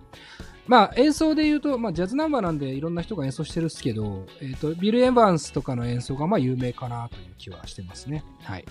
[0.67, 8.23] まあ演奏で言うと、まあジャズナンバーなんでいろんな人が演奏してるっすけど、えっ、と、ビル・エヴァンスとかの演奏がまあ有名かなという気はしてますね。
[8.41, 8.65] はい。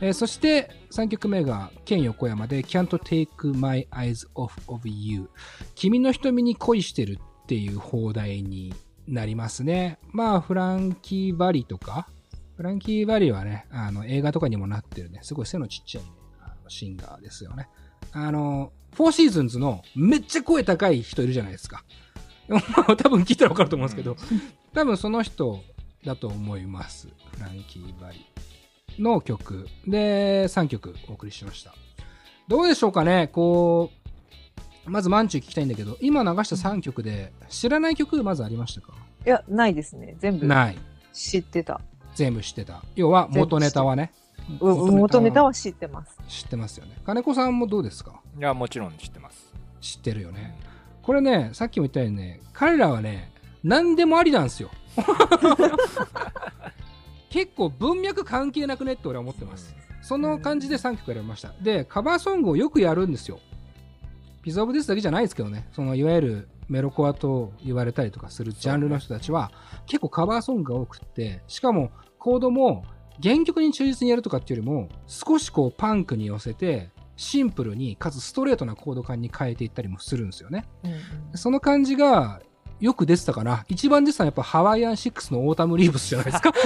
[0.00, 5.28] えーそして3曲目が、ケン横山で Can't Take My Eyes Off of You。
[5.74, 8.74] 君の瞳に恋してるっていう邦題に
[9.06, 9.98] なりますね。
[10.12, 12.08] まあ、フランキー・バリとか、
[12.56, 16.10] フランキー・バリはね、あの、映画とかにもなってるね、すごい背のちっちゃい、ね、
[16.40, 17.68] あのシンガーですよね。
[18.12, 21.84] あの、フォーシーズンズのめっちゃ声高い人いるじゃないですか。
[22.48, 22.56] ま
[22.88, 24.16] あ多分聞いたらわかると思うんですけど、
[24.74, 25.62] 多分その人
[26.04, 27.06] だと思います。
[27.36, 28.26] フランキー・バリ
[28.98, 29.68] の曲。
[29.86, 31.76] で、3曲お送りしました。
[32.48, 33.92] どうでしょうかねこ
[34.84, 38.94] う、まずマンチュー聞きたいんだけど、今流した3曲で知らない曲まずありましたか？
[39.24, 40.16] いや、ないですね。
[40.18, 40.78] 全部ない。
[41.12, 41.80] 知ってた。
[42.16, 42.82] 全部知ってた。
[42.96, 44.10] 要は元ネタはね。
[44.60, 46.16] うん元ネタはは知ってます。
[46.28, 46.96] 知ってますよね。
[47.04, 48.20] 金子さんもどうですか？
[48.38, 50.58] いやもちろん知ってます知ってるよね。
[51.02, 53.32] これね、さっきも言ったようにね、彼らはね、
[53.62, 54.70] 何でもありなんですよ。
[57.30, 59.74] 結構文脈関係なくねって俺は思ってます。
[60.02, 61.52] その感じで3曲選びました。
[61.60, 63.40] で、カバーソングをよくやるんですよ。
[64.42, 69.50] ピザオブデスだけじゃないですけどね、そのいわゆるメロコアと言われたりとかするジャンルの人たちは、
[69.86, 72.84] 結構カバーソングが多くって、しかもコードも
[73.22, 80.64] 原曲に忠実にやるとかっていうよりも、少しこうパンクに寄せて、シンプルにかつストレートなコード感に変えていったりもするんですよね。
[81.34, 82.40] その感じが
[82.80, 83.64] よく出てたかな。
[83.68, 86.52] 一番出てたのはやっぱハワイアンシックスの Autumn Leaves じゃないですか。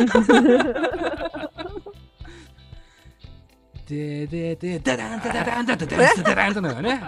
[3.88, 7.03] でででダダンダダダンダダダンダダダンってのがね。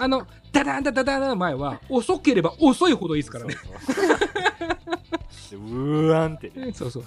[0.00, 3.54] あの、ダダンダダダンの前は遅ければ遅いほどいいですからね。
[5.50, 7.04] でうーわんってねそうそう。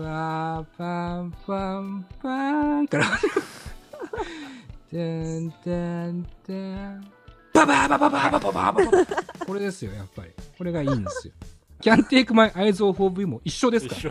[0.00, 3.06] パーパンパンパンから。
[4.90, 5.70] てんて
[6.10, 7.04] んてん。
[7.52, 8.90] バババババババババ
[9.46, 10.30] これですよ、やっぱり。
[10.56, 11.34] これがいいんですよ。
[11.82, 14.10] Can't take my eyes off of you も一緒ですから。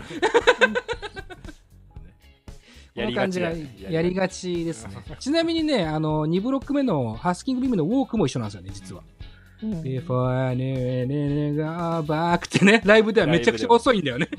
[2.96, 3.52] この感じが
[3.90, 4.94] やりがちですね。
[5.20, 9.02] ちなみにね、あの、2ブロック目のハスキングビームのウォークも一緒なんですよね、実は。
[9.62, 11.64] Before I knew it, go
[12.14, 14.30] back ってね、ライブではめちゃくちゃ遅いんだよね。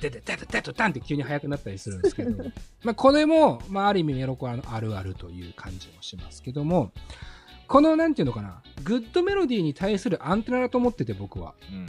[0.00, 2.44] でででででタンって急に速くなったりするんですけど、
[2.84, 6.92] まあこれも、まあある意味メロコアのあるあるという感じもしますけども、
[7.66, 11.54] このなんていうのかな、グッドメロディーに対するアンテナだと思ってて僕は。
[11.70, 11.86] うん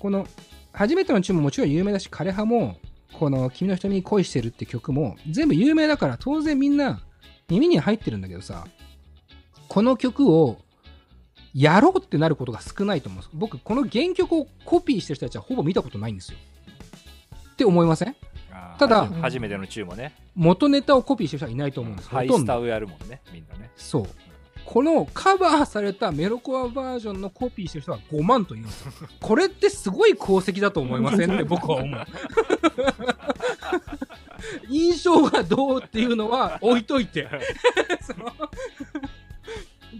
[0.00, 0.26] この、
[0.72, 2.78] 初めてのチューンももちろん有名だし、枯葉も、
[3.12, 7.02] この君の瞳に恋してるって曲も全部有名だから当然みんな
[7.48, 8.66] 耳に入ってるんだけどさ、
[9.68, 10.58] この曲を
[11.52, 13.30] やろうってなることが少ないと思うんです。
[13.34, 16.38] 僕、この原曲をコピーしてる人たちはほぼ見たことないんですよ。
[17.60, 18.16] って思いません？
[18.78, 22.08] ただ初めてのチューもね元ネタをコピーしてる人はいないと思うんです。
[22.08, 22.46] ハイほとんど。
[22.46, 24.06] スタをやるもんねみんなねそう。
[24.64, 28.92] このカバーされたメロコアバージョンのコピーしてる人は5万といるんですよ。
[29.20, 32.04] これってすごい功績だと思いませんって 僕は思う。
[34.70, 37.28] 印象がどうっていうのは置いといて。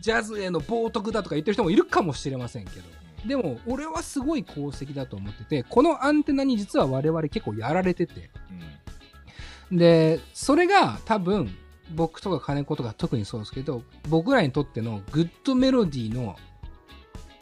[0.00, 2.86] ジャズへの冒涜だとか言ってる人もいるかもしれませんけど。
[3.26, 8.30] でも、俺はすごい功績だと思ってて、このアンテナに実は我々結構やられてて。
[8.50, 8.70] うん
[9.72, 11.54] で、それが多分、
[11.94, 16.36] 僕とか金子とか特にそうですけど、僕らにとってのグッドメロディーの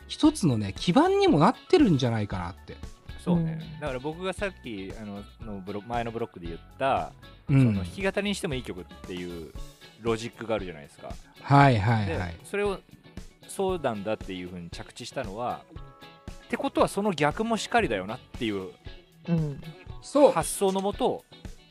[0.07, 2.76] 一つのね、基盤にもなってるんじゃないかなって。
[3.18, 7.12] そうね、だから僕がさっきあののブロ前のブロックで言った、
[7.49, 7.61] うん。
[7.61, 9.53] その弾き語りにしてもいい曲っていう
[10.01, 12.37] ロジックがあるじゃないですか、はいはいではい。
[12.45, 12.79] それを
[13.49, 15.62] そうなんだっていうふうに着地したのは
[16.46, 18.70] ってことはその逆もしかりだよなっていう
[19.28, 19.61] うん。
[20.01, 21.24] そう、発想のもと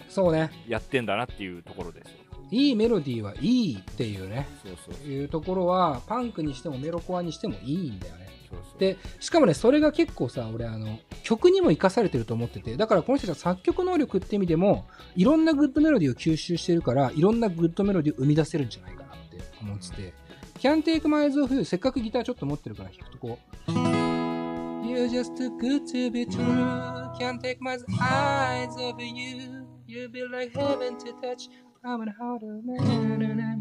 [0.10, 0.52] そうね。
[0.68, 2.18] やってんだなっていうところですよ。
[2.50, 8.30] いいメロディーはいいっていうね、そうそういうところは、パンクにしてもメロコアにしてもいいんだよね。
[8.50, 8.80] そうそう。
[8.80, 20.14] で、しかもね、それが結構さ、俺、あの、曲にも活かされてると思ってて、だからこの人たちは作曲能力って意味でも、いろんなグッドメロディーを吸収してるから、いろんなグッドメロディーを生み出せるんじゃないかなって思ってて、
[20.60, 23.38] キャンテイクマイズオフ、せっかくギターちょっと持ってるから弾くとこ。
[23.68, 23.74] み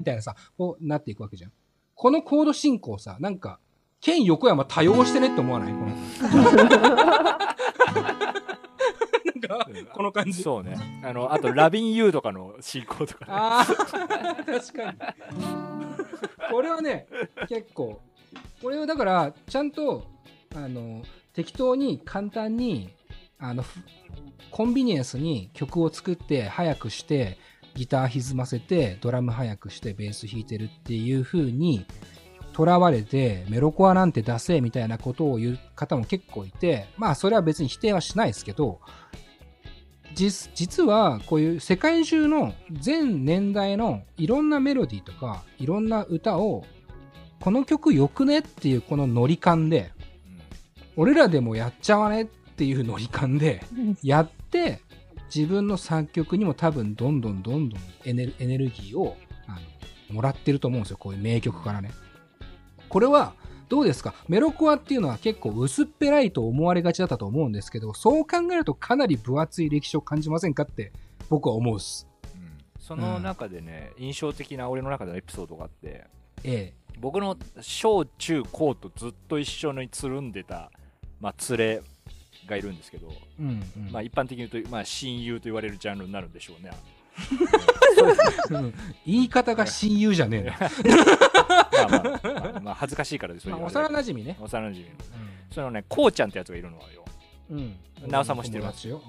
[0.04, 1.52] たいなさ、こうなっていくわけじゃん。
[1.94, 3.58] このコード進行さ、なんか、
[4.00, 5.72] 剣横山多用してねって思わない？
[5.72, 5.92] この。
[9.48, 10.42] か、この感じ。
[10.42, 14.98] そうねあのあと Lovin' You とかの進行とかねああ、確かに。
[16.50, 17.06] これはね、
[17.48, 18.00] 結構、
[18.62, 20.04] これはだから、ちゃんと、
[20.54, 21.02] あの、
[21.34, 22.90] 適当に簡単に、
[23.38, 23.80] あの、ふ
[24.50, 27.38] コンビニエンスに曲を作って、早くして、
[27.74, 31.86] ギター歪ませて、ドラム早くして、ベース弾いてるっていう風に、
[32.54, 38.80] とらわれて、メロコアなんてダセえみたいなことを言う方も結構いて、まあそれは別に否定はしないですけど、
[40.16, 46.64] 実実はこういう世界中の全年代のいろんなメロディーとかいろんな歌を
[47.38, 49.92] この曲よくねっていうこのノリ感で
[50.96, 53.62] 俺らでもやっちゃわねっていうノリ感で
[54.02, 54.80] やって
[55.32, 59.60] 自分の作曲にも多分どんどんどんどんエネルエネルギーをあ
[60.08, 61.90] のもらってると思うんですよこういう名曲からね。
[62.88, 63.34] これは
[63.68, 64.14] どうですか？
[64.28, 70.92] メロコアっていうのは結構薄っぺらいと思われがちだったと思うんですけどそう考えるとかなり分厚い歴史を感じませんかって
[71.28, 72.06] 僕は思うっす。
[72.34, 72.58] うん。
[72.78, 76.04] その中でね、印象的な俺の中でのエピソードがあって
[76.44, 80.70] え僕の小中高とずっと一緒につるんでた、
[81.20, 81.82] まあ、連れ
[82.46, 83.92] がいるんですけど、えうんうん。
[83.92, 86.70] まあ、一般的に言うと、まあ、親友と言われるジャンルになるんでしょうね
[88.50, 88.74] うん。
[89.04, 90.70] 言い方が親友じゃねえな、
[91.56, 94.84] まあまあ、恥ずかしいからですまあ、幼馴染みね、幼馴染。
[94.84, 94.86] み
[95.52, 97.04] そのねこうちゃんってやつがいるのよ。
[97.50, 97.76] うん。
[98.06, 99.02] なおさんも知ってる友達よ、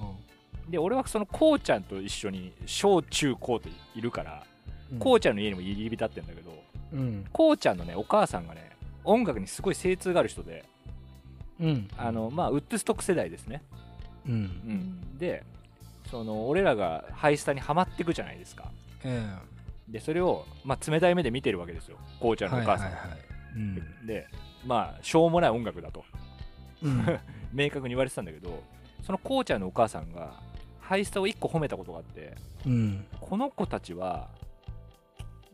[0.70, 4.44] で俺はそのこうちゃんと一緒に小中高といるから、
[4.92, 5.00] うん。
[5.00, 7.26] こうちゃんの家にも入り浸ってんだけどうん。
[7.34, 8.72] こうちゃんのねお母さんがね
[9.04, 10.64] 音楽にすごい精通がある人で
[11.60, 11.88] うん。
[11.98, 13.64] あのまあウッドストック世代ですね、
[14.28, 14.34] うん。
[14.34, 15.44] うん、で
[16.10, 18.72] その俺らがハイスタにはまっていくじゃないですか。
[19.04, 19.26] え
[19.88, 21.98] でそれを、まあ、冷たい目で見てるわけですよ。
[22.20, 23.10] こうちえゃんのお母さんが、はい。
[23.10, 24.06] はいはいうん。
[24.06, 24.28] で
[24.66, 26.04] まあしょうもない音楽だと。
[26.84, 27.06] うん。
[27.54, 28.62] 明確に言われてたんだけど
[29.04, 30.34] そのこうちゃんのお母さんが
[30.80, 32.36] ハイスタを1個褒めたことがあって
[32.66, 33.06] うん。
[33.20, 34.30] この子たちは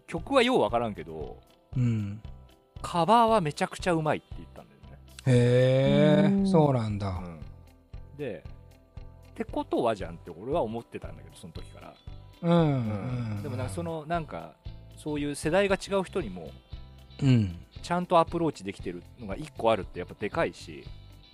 [0.08, 1.40] 曲はようわからんけど
[1.78, 2.22] うん。
[2.82, 6.48] カバーはめちゃくちゃうまいって言ったんだよね、へえうん。
[6.48, 7.10] そうなんだ。
[7.10, 7.40] うん、
[8.18, 8.44] で
[9.30, 11.96] ってことはじゃんって俺は思ってたんだけどその時から、
[12.44, 12.52] うん。
[12.52, 13.44] うん。
[13.44, 14.54] でもなんかそのなんか
[14.98, 16.52] そういう世代が違う人にも
[17.22, 20.84] うんちゃんとアプローチできてるのが1個あるってやっぱでかいし。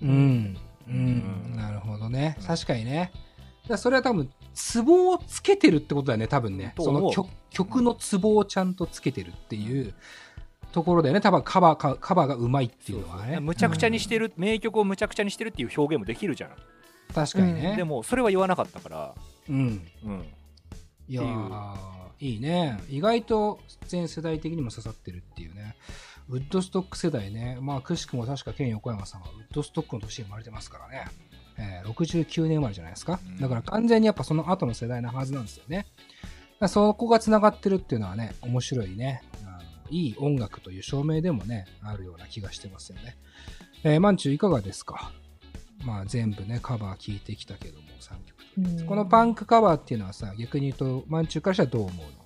[0.01, 0.57] うん。
[0.87, 1.53] ううん。
[1.53, 2.37] んなるほどね。
[2.39, 2.45] うん。
[2.45, 3.11] 確かにね。
[3.67, 6.73] だそれは多分ツボをつけてるってことだよね多分ね。
[6.79, 9.93] その曲曲のツボをちゃんとつけてるっていう
[10.71, 11.21] ところだよね。
[11.21, 13.39] 多分カバーかカバーがうまいっていうのはね。
[13.39, 16.51] むちゃくちゃにしてる、名曲をむちゃくちゃにしてるっていう表現もできるじゃん。
[17.13, 17.75] 確かにね。
[17.75, 19.15] でもそれは言わなかったから、
[19.49, 19.87] うん。
[20.05, 20.25] うん、
[21.09, 21.75] いやー
[22.19, 22.79] いいね。
[22.89, 25.75] 意外と全世代的にも刺さってるっていうね。
[26.29, 27.57] ウッドストック世代ね。
[27.61, 31.05] まあくしくも確かケン横山さんはウッドストックの年に生まれてますからね、
[31.57, 33.19] えー69年生まれじゃないですか。
[33.25, 33.37] うん。
[33.39, 35.87] だから完全にやっぱその後の世代なはずなんですよね。
[36.67, 39.23] そこがつながってるっていうのはね面白いね。
[39.45, 43.15] あのいい音楽という証明でもねあるような気がしてますよね。
[43.83, 45.11] えー、マンチュいかがですか？
[45.85, 48.38] まあ全部ねカバー聴いてきたけども3曲
[48.79, 52.19] とこのパンクカバーっていうのはさ、逆に言うと、マンチューからしたらどう思うの？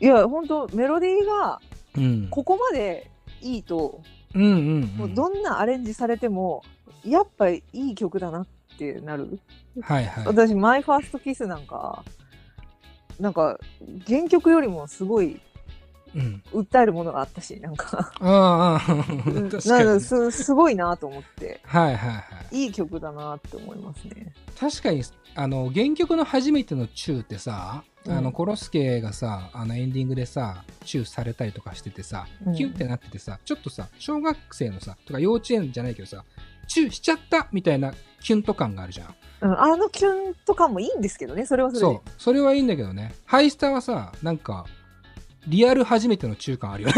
[0.00, 1.60] いや、本当メロディーが
[1.96, 2.28] うん。
[2.28, 3.08] ここまで
[3.40, 4.02] いいと、
[4.34, 4.82] うんうん、うん。
[4.96, 6.64] もうどんなアレンジされても、
[7.04, 8.46] やっぱりいい曲だなっ
[8.78, 9.38] てなる。
[9.80, 10.26] はいはい。
[10.26, 12.02] 私、マイファーストキスなんか、
[13.20, 13.60] なんか、
[14.08, 15.40] 原曲よりもすごいうん。
[16.14, 19.84] 訴えるものがあったし、なんか、ああ、うん確かに。
[19.84, 22.64] なんかすすごいなと思って、はいはいはい。
[22.64, 24.34] いい曲だなって思いますね。
[24.58, 25.02] 確かに、
[25.34, 36.24] あの、原曲の初めてのチューってさ、あの、うんコロスケがさ、あの、エンディングでさ、チューされたりとかしててさ、うんキュンってなっててさ、ちょっとさ、小学生のさ、とか幼稚園じゃないけどさ、
[36.68, 39.14] チューしちゃったみたいなキュンと感があるじゃん。
[39.42, 41.84] うん、あのキュンとかもいいんですけどね、それはそれで。
[41.86, 42.10] そう。
[42.16, 43.14] それはいいんだけどね。
[43.24, 44.66] ハイスターはさ、なんか、
[45.46, 46.94] リアル初めての中感あるよね。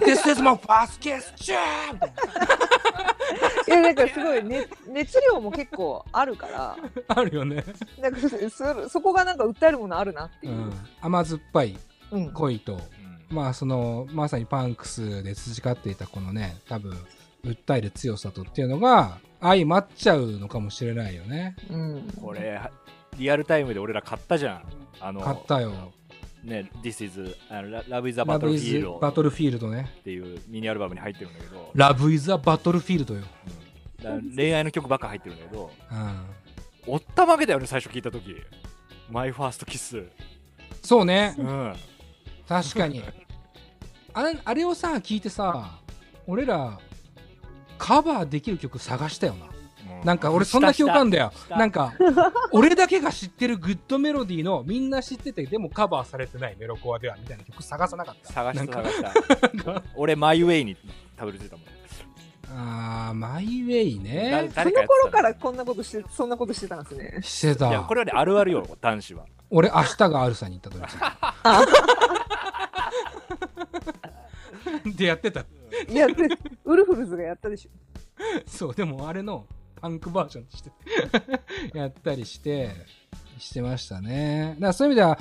[0.00, 1.32] This is my first kiss!
[1.36, 2.12] チューみたい
[3.68, 6.76] いや、なんかすごい、ね、熱量も結構あるから、な。
[7.08, 7.64] あるよね。
[8.00, 8.18] なんか
[8.50, 10.52] そそこがなんか訴えるものあるなっていう。
[10.52, 10.72] うん。
[11.00, 11.76] 甘酸っぱい
[12.10, 12.32] うん。
[12.32, 12.80] 恋と、うん
[13.32, 16.94] まあその、まさにパンクスで培っていたこのね、多分、
[17.44, 21.56] 訴える強さとっていうのが、相まっちゃうのかもしれないよね。
[21.70, 22.12] うん。
[22.20, 22.60] これ
[23.18, 24.62] リアルタイムで俺ら買ったじゃん
[25.00, 25.92] あの買ったよ。
[26.42, 29.90] ね This is あの Love is a ラブイズ Battlefield バトルフィールドね。
[30.00, 33.22] っていうミニアルバムに入ってるんだけど、ラブイズアバトルフィールドよ。
[34.04, 36.26] うん恋愛の曲ばっか入ってるんだけどうん。
[36.94, 38.34] おったまげだよね最初聞いた時
[39.08, 40.04] マイファーストキス
[40.82, 41.36] そうね。
[41.38, 41.74] うん
[42.48, 43.02] 確かに。
[44.12, 45.78] あれ、あれをさ、聞いてさ、
[46.26, 46.78] 俺ら、
[47.78, 49.46] カバーできる曲探したよな。
[50.04, 51.32] なんか俺そんな記憶あんだよ。
[51.50, 51.94] なんか、
[52.50, 58.32] 俺だけが知ってるグッドメロディーのみんな知ってて、でもカバーされてないメロコアではみたいな曲探さなかった。
[58.32, 59.12] 探しなんかた探
[59.50, 60.76] した俺マイウェイに
[61.16, 61.66] たどり着いたもん
[62.54, 64.50] あー、マイウェイ誰ね。
[64.54, 67.20] その頃からこんなことして、そんなことしてたんですね。
[67.22, 67.94] してたいやこ。
[67.94, 70.82] れはねあるあるよ男子は俺、明日があるさに行った時。
[74.96, 75.44] でやってた。
[75.88, 76.28] やって、
[76.64, 77.70] ウルフルズがやったでしょ。
[78.46, 79.46] そう、でもあれの
[79.82, 80.70] パンクバージョンとして
[81.76, 82.70] やったりして、
[83.38, 84.54] してましたね。
[84.54, 85.18] だからそういう意味では、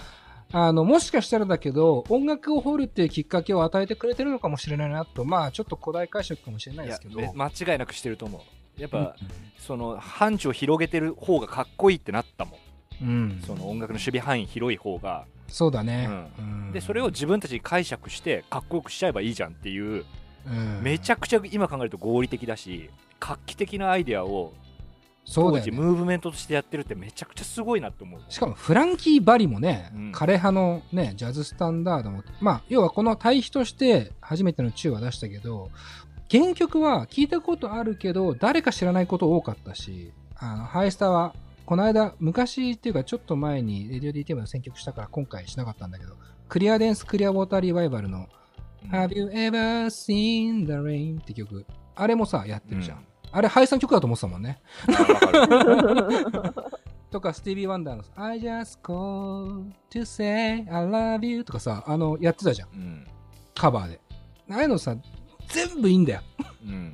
[0.54, 7.20] あの、もしかしたらだけど、音楽を掘るっていうきっかけを与えてくれてるのかもしれないなと、まあ、ちょっと古代解釈かもしれないですけど。
[7.20, 8.38] め間違いなくしてると思
[8.78, 8.82] う。
[8.82, 9.14] やっぱ、うん。
[9.58, 12.60] その範疇を広げてる方がかっこいいってなったもん。
[13.02, 16.08] うん、その音楽の守備範囲広い方が、そうだね。
[16.38, 16.72] ううん。
[16.72, 20.06] でそれを自分たちに解釈してかっこよくしちゃえばいいじゃんっていう、うん
[20.82, 22.90] めちゃくちゃ今考えると合理的だし
[23.20, 24.54] 画期的なアイデアを
[25.34, 25.72] 当時。
[25.72, 28.22] ムーブメントとしてやってるってめちゃくちゃすごいなって思う。
[28.28, 30.12] しかもフランキー・バリもね、うん。
[30.12, 35.70] 枯葉のね、ジャズスタンダードも、まあ、要はこの対比として初めてのチューは出したけど、
[36.30, 41.36] 原曲は聞いたことあるけど、誰か知らないこと多かったし、あの、ハイスタは、
[41.66, 46.16] この間、昔っていうかちょっと前にレディオ DTM の選曲したから今回しなかったんだけど、
[46.50, 48.41] クリアデンス・クリアウォーター・リバイバルの、うん
[48.90, 51.22] Have you ever seen the rain?
[51.22, 51.66] って曲、
[51.96, 52.98] あれもさ、やってるじゃん。
[52.98, 54.62] うんあれ、ハイスタの曲だと思ってたもんね。
[57.10, 62.70] とか、スティービー・ワンダーの I just call to say I love you とかさ、あの、やってたじゃん。
[62.70, 63.08] うん
[63.56, 64.02] カバーで。
[64.50, 64.96] ああいうのさ、
[65.48, 66.22] 全部いいんだよ。
[66.66, 66.94] うん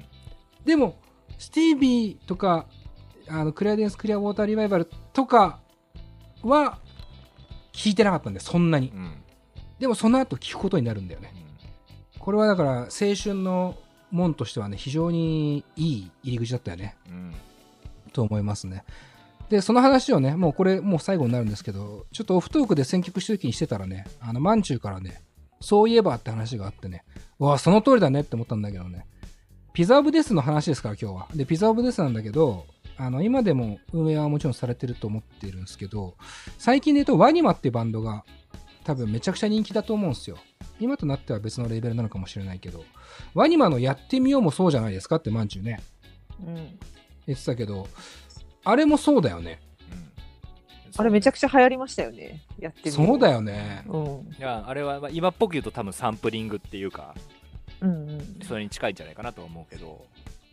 [0.66, 0.96] でも、
[1.38, 2.66] スティービーとか、
[3.30, 5.60] あの、クリアデンス・クリア・ウォーター・リバイバルとか
[6.44, 6.80] は、
[7.72, 9.00] 聞いてなかったんだよ、そんなにう。
[9.00, 9.24] ん
[9.80, 11.34] でも、その後聞くことになるんだよね。
[12.28, 13.78] これはだから、青春の
[14.12, 16.98] 門としてはね、非常にいい入り口だったよね。
[17.08, 17.34] うん
[18.12, 18.84] と思いますね。
[19.48, 25.22] で、その話をね、もうこれ、もう最後になるんですけど、ちょっとオフトークで選曲した時にしてたらね、あの、マンチューからね、
[25.62, 27.06] そういえばって話があってね、
[27.40, 29.06] うわ、その通りだねって思ったんだけどね、
[29.72, 31.28] ピザオブデスの話ですから、今日は。
[31.34, 32.66] で、ピザオブデスなんだけど、
[32.98, 36.16] あの、今でも運営はもちろんされてると思ってるんですけど、
[36.58, 38.26] 最近で言うと、ワニマっていうバンドが、
[38.88, 40.38] 多分めちゃくちゃ人気だと思うんですよ。
[40.80, 42.86] 今となっては別のレーベルなのかもしれないけど、
[43.34, 45.82] ワニマのやってみようもそうじゃないですかってマンチューね、
[46.42, 46.56] うん。
[47.26, 47.86] 言ってたけど、
[48.64, 49.60] あれもそうだよね。
[50.96, 52.42] あれめちゃくちゃ流行りましたよね。
[52.58, 53.84] やってみよそうだよね。
[53.90, 54.04] うん。
[54.40, 57.14] いやあれはまあ今っぽく言うと多分サンプリングっていうか
[57.82, 58.40] うんうん。
[58.48, 60.06] それに近いんじゃないかなとは思うけど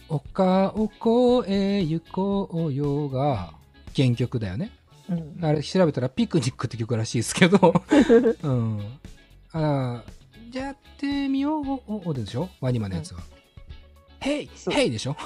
[0.08, 3.52] 丘を越え行こうよが
[3.94, 4.72] 原曲だよね。
[5.10, 5.44] うん。
[5.44, 7.82] あれ調べたらピクニックって曲らしいですけど。
[8.42, 8.98] うん。
[9.52, 11.60] あーやってみよ
[12.06, 12.14] う。
[12.14, 12.48] でしょ？
[12.60, 13.20] ワニマのやつは。
[14.20, 14.50] ヘイ！
[14.70, 15.16] ヘイでしょ？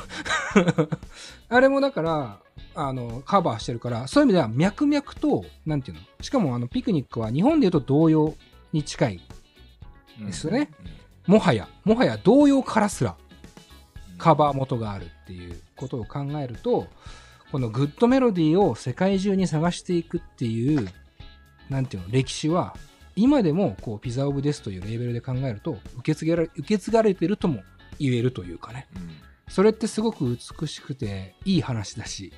[1.51, 2.41] あれもだから、
[2.74, 6.03] あの、カバーしてるから、そういう意味では脈々と、なんていうの？
[6.22, 8.35] しかもあの、ピクニックは日本で言うと童謡
[8.72, 9.20] に近い。
[10.18, 10.70] ですよね。
[11.26, 13.14] もはや、もはや童謡からすら
[14.16, 16.89] カバー元があるっていうことを考えると、
[17.51, 20.88] このグッドメロディーを世界中に探していくっていう、
[21.70, 22.76] なんていうの、歴史は、
[23.16, 27.62] 今でもこうピザオブデスというレーベルで考えると受け継がれ受け継がれてるとも
[27.99, 28.86] 言えるというかね。
[28.94, 29.11] うん。
[29.49, 32.32] それってすごく美しくていい話だし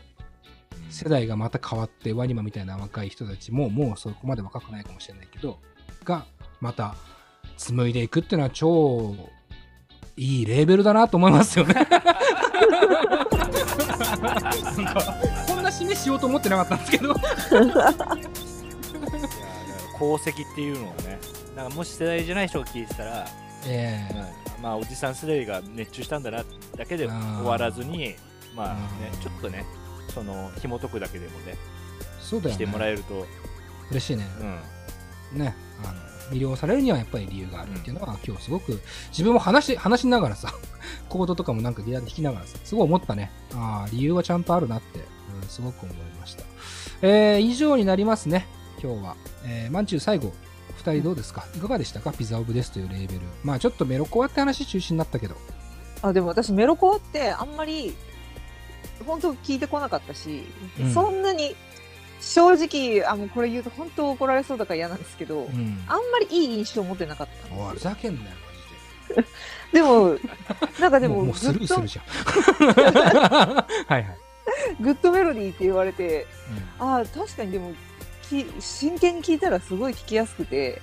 [0.87, 0.91] うん。
[0.91, 5.59] 世代がまた変わってワニマみたいな若い人たちももうそこまで若くないかもしれないけど
[6.05, 6.25] が
[6.61, 6.95] また
[7.59, 9.15] 紡いでいくっていうのは超
[10.17, 11.75] いいレーベルだなと思いますよね
[14.21, 17.15] こんな締めしようと思ってなかったんですけど。
[19.97, 21.19] 功績っていうのをね
[21.55, 23.27] なんかもし世代じゃない人が聞いてたら、
[23.67, 24.15] ええ。
[24.15, 26.45] うんまあおじさん世代が熱中したんだな
[26.77, 28.15] だけで終わらずに
[28.55, 29.21] まあねうん。
[29.21, 29.65] ちょっとね
[30.09, 31.57] その紐解くだけでもね
[32.19, 33.27] そうだよしてもらねえると、
[33.91, 34.27] 嬉しいね。
[35.33, 35.39] うん。
[35.39, 35.55] ね
[35.85, 38.81] あの魅了されるにはやっぱり理由があるっていうのは、今日すごく
[39.11, 40.53] 自分も話し話しながらさ
[41.09, 43.31] コードとかもなんかギターで弾きながらさすごい思ったね。
[43.55, 46.45] ああ理由はちゃんとあるなって、うん、すごく思いました。
[47.03, 48.47] えー、以上になりますね
[48.83, 50.33] 今日は、えー、マンチュー最後
[50.83, 52.13] 2人どうですか、いかがでしたか？
[52.13, 53.21] ピザオブですというレーベル。
[53.45, 55.37] まあちょっとメロコアって話中心になったけど。
[56.03, 57.95] あでも私メロコアってあんまり
[59.07, 60.45] 本当聞いてこなかったし、
[60.81, 60.95] うん。
[60.95, 61.55] そんなに
[62.21, 65.85] 正直あもうこれ言うと本当怒られそうだから嫌なんですけど、うん。
[65.89, 68.29] あんまりいい印象を持ってなかったふざけんなよ
[69.73, 69.83] で。
[69.83, 70.17] も
[70.79, 72.05] なんかでマジでもうもうスルーするじゃん。
[73.65, 74.07] はいはい、
[74.81, 76.27] グッドメロディーって言われて
[76.79, 76.87] うん。
[76.87, 77.73] ああ確かにでも
[78.29, 80.81] き真剣に聞いたらすごい聞きやすくて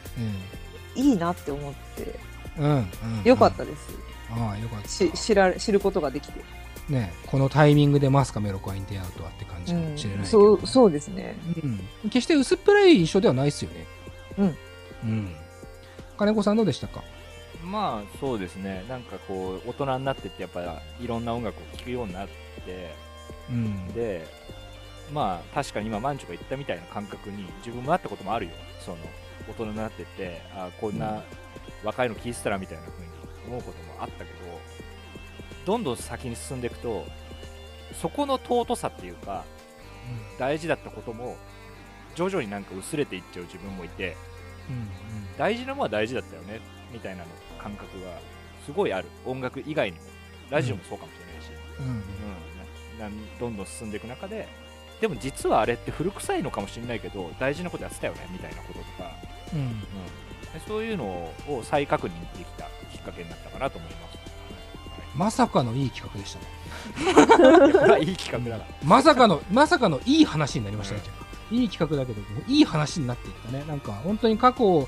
[0.96, 2.20] いいなって思って。
[2.58, 3.24] うんうんうん。
[3.24, 3.90] よかったです、
[4.32, 4.90] ああよかった。
[4.90, 6.42] し知られ知ることができて、
[6.90, 11.36] ね、このタイミングでマスカメロコアに出会うとはって感じかもしれないけど、そうそうですね。
[12.04, 13.86] うん、決して薄っぺらい印象ではないですよね。
[14.38, 14.58] うん、
[15.04, 15.36] うん、
[16.18, 17.04] 金子さんどうでしたか？
[17.64, 18.86] まあそうですね。
[18.88, 22.28] なんかこう大人になってってやっぱいろんな音楽を聴くようになっ
[22.66, 22.96] て
[23.50, 23.88] うん。
[23.94, 24.26] で
[25.12, 28.52] まあ確かに今マンチョが言ったみたいな感覚に自分もなったこともあるよ。
[28.80, 28.98] その
[29.50, 31.24] 大人になってってあこんな
[31.84, 33.12] 若いの聴いてたらみたいな風に
[33.48, 34.38] 思うこともあったけど
[35.68, 37.06] どんどん先に進んでいくと
[38.02, 39.44] そこの尊さっていうか
[40.40, 41.38] 大事だったことも
[42.16, 44.18] 徐々になんか薄れていっちゃう自分もいて
[44.70, 44.88] うんうん。
[45.38, 46.60] 大事なものは大事だったよね
[46.92, 47.30] みたいなの
[47.60, 48.20] 感覚が
[48.66, 49.08] すごいある。
[49.26, 50.04] 音楽以外にも。
[50.50, 51.50] ラジオもそうかもしれないし、
[51.80, 51.86] うん。
[51.88, 52.04] うん
[53.40, 54.48] どんどん進んでいく中で
[55.00, 59.12] でも実はあれって古臭いのかもしれないけど大事なことやってたよねみたいなこととか、
[59.54, 59.60] うん。
[59.60, 59.86] うん、で
[60.68, 64.17] そういうのを再確認できたきっかけになったかなと思います、
[65.18, 66.46] まさかのいい企画でしたね。
[67.14, 68.66] はい、これはいい企画だな。
[68.84, 71.02] まさかのまさかのいい話になりましたね、
[71.52, 73.64] いい企画だけどいい話になっていったね。
[73.68, 74.88] なんか本当に過去を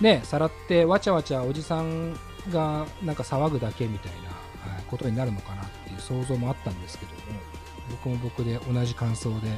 [0.00, 2.14] ねさらってわちゃわちゃおじさん
[2.50, 7.18] がなんか騒ぐだけみたいなはいことになるのかなっていう想像もあったんですけども
[7.90, 9.48] 僕も僕で同じ感想で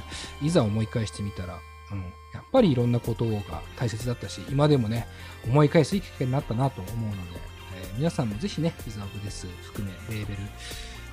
[0.43, 1.59] いざ思い返してみたら、
[1.93, 2.01] うん、
[2.33, 5.07] やっぱりいろんなことが大切だったし今でもね
[5.47, 7.41] 思い返すいいきっかけになったなと思うので、
[7.77, 10.41] え皆さんもぜひね「イザーブです」含めレーベル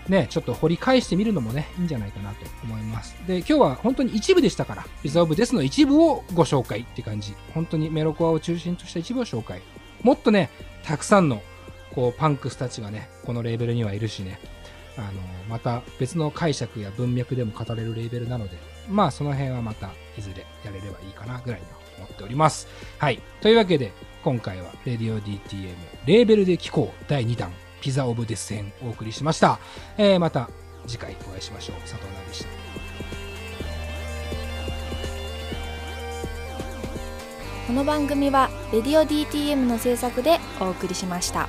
[0.09, 3.15] ね、ちょっと掘り返してみるのもね、いいんじゃないかなと思います。
[3.25, 7.33] で、今日は本当に一部でしたから、リザーブですの一部をご紹介って感じ。
[7.53, 9.61] 本当にメロコアを中心とした一部を紹介。
[10.01, 10.49] もっとね、
[10.83, 11.41] たくさんの、
[11.95, 14.39] こう、パンクスたちがね、このレーベルにはいるしね、
[14.97, 18.57] あの、また別の解釈や文脈でも語れるレーベルなので、
[18.89, 21.65] まあその辺はまたいずれやれればいいかなぐらいと
[21.97, 22.67] 思っております。
[22.97, 23.21] はい。
[23.41, 25.73] というわけで、今回は Radio DTM
[26.05, 27.51] レーベルで聴こう第2弾
[27.81, 29.59] ピザオブデス編お送りしました。
[29.97, 30.49] えーまた
[30.85, 31.75] 次回お会いしましょう。
[31.81, 32.49] 佐藤奈でした。
[37.67, 41.47] この番組は「レディオ DTM」の制作でお送りしました。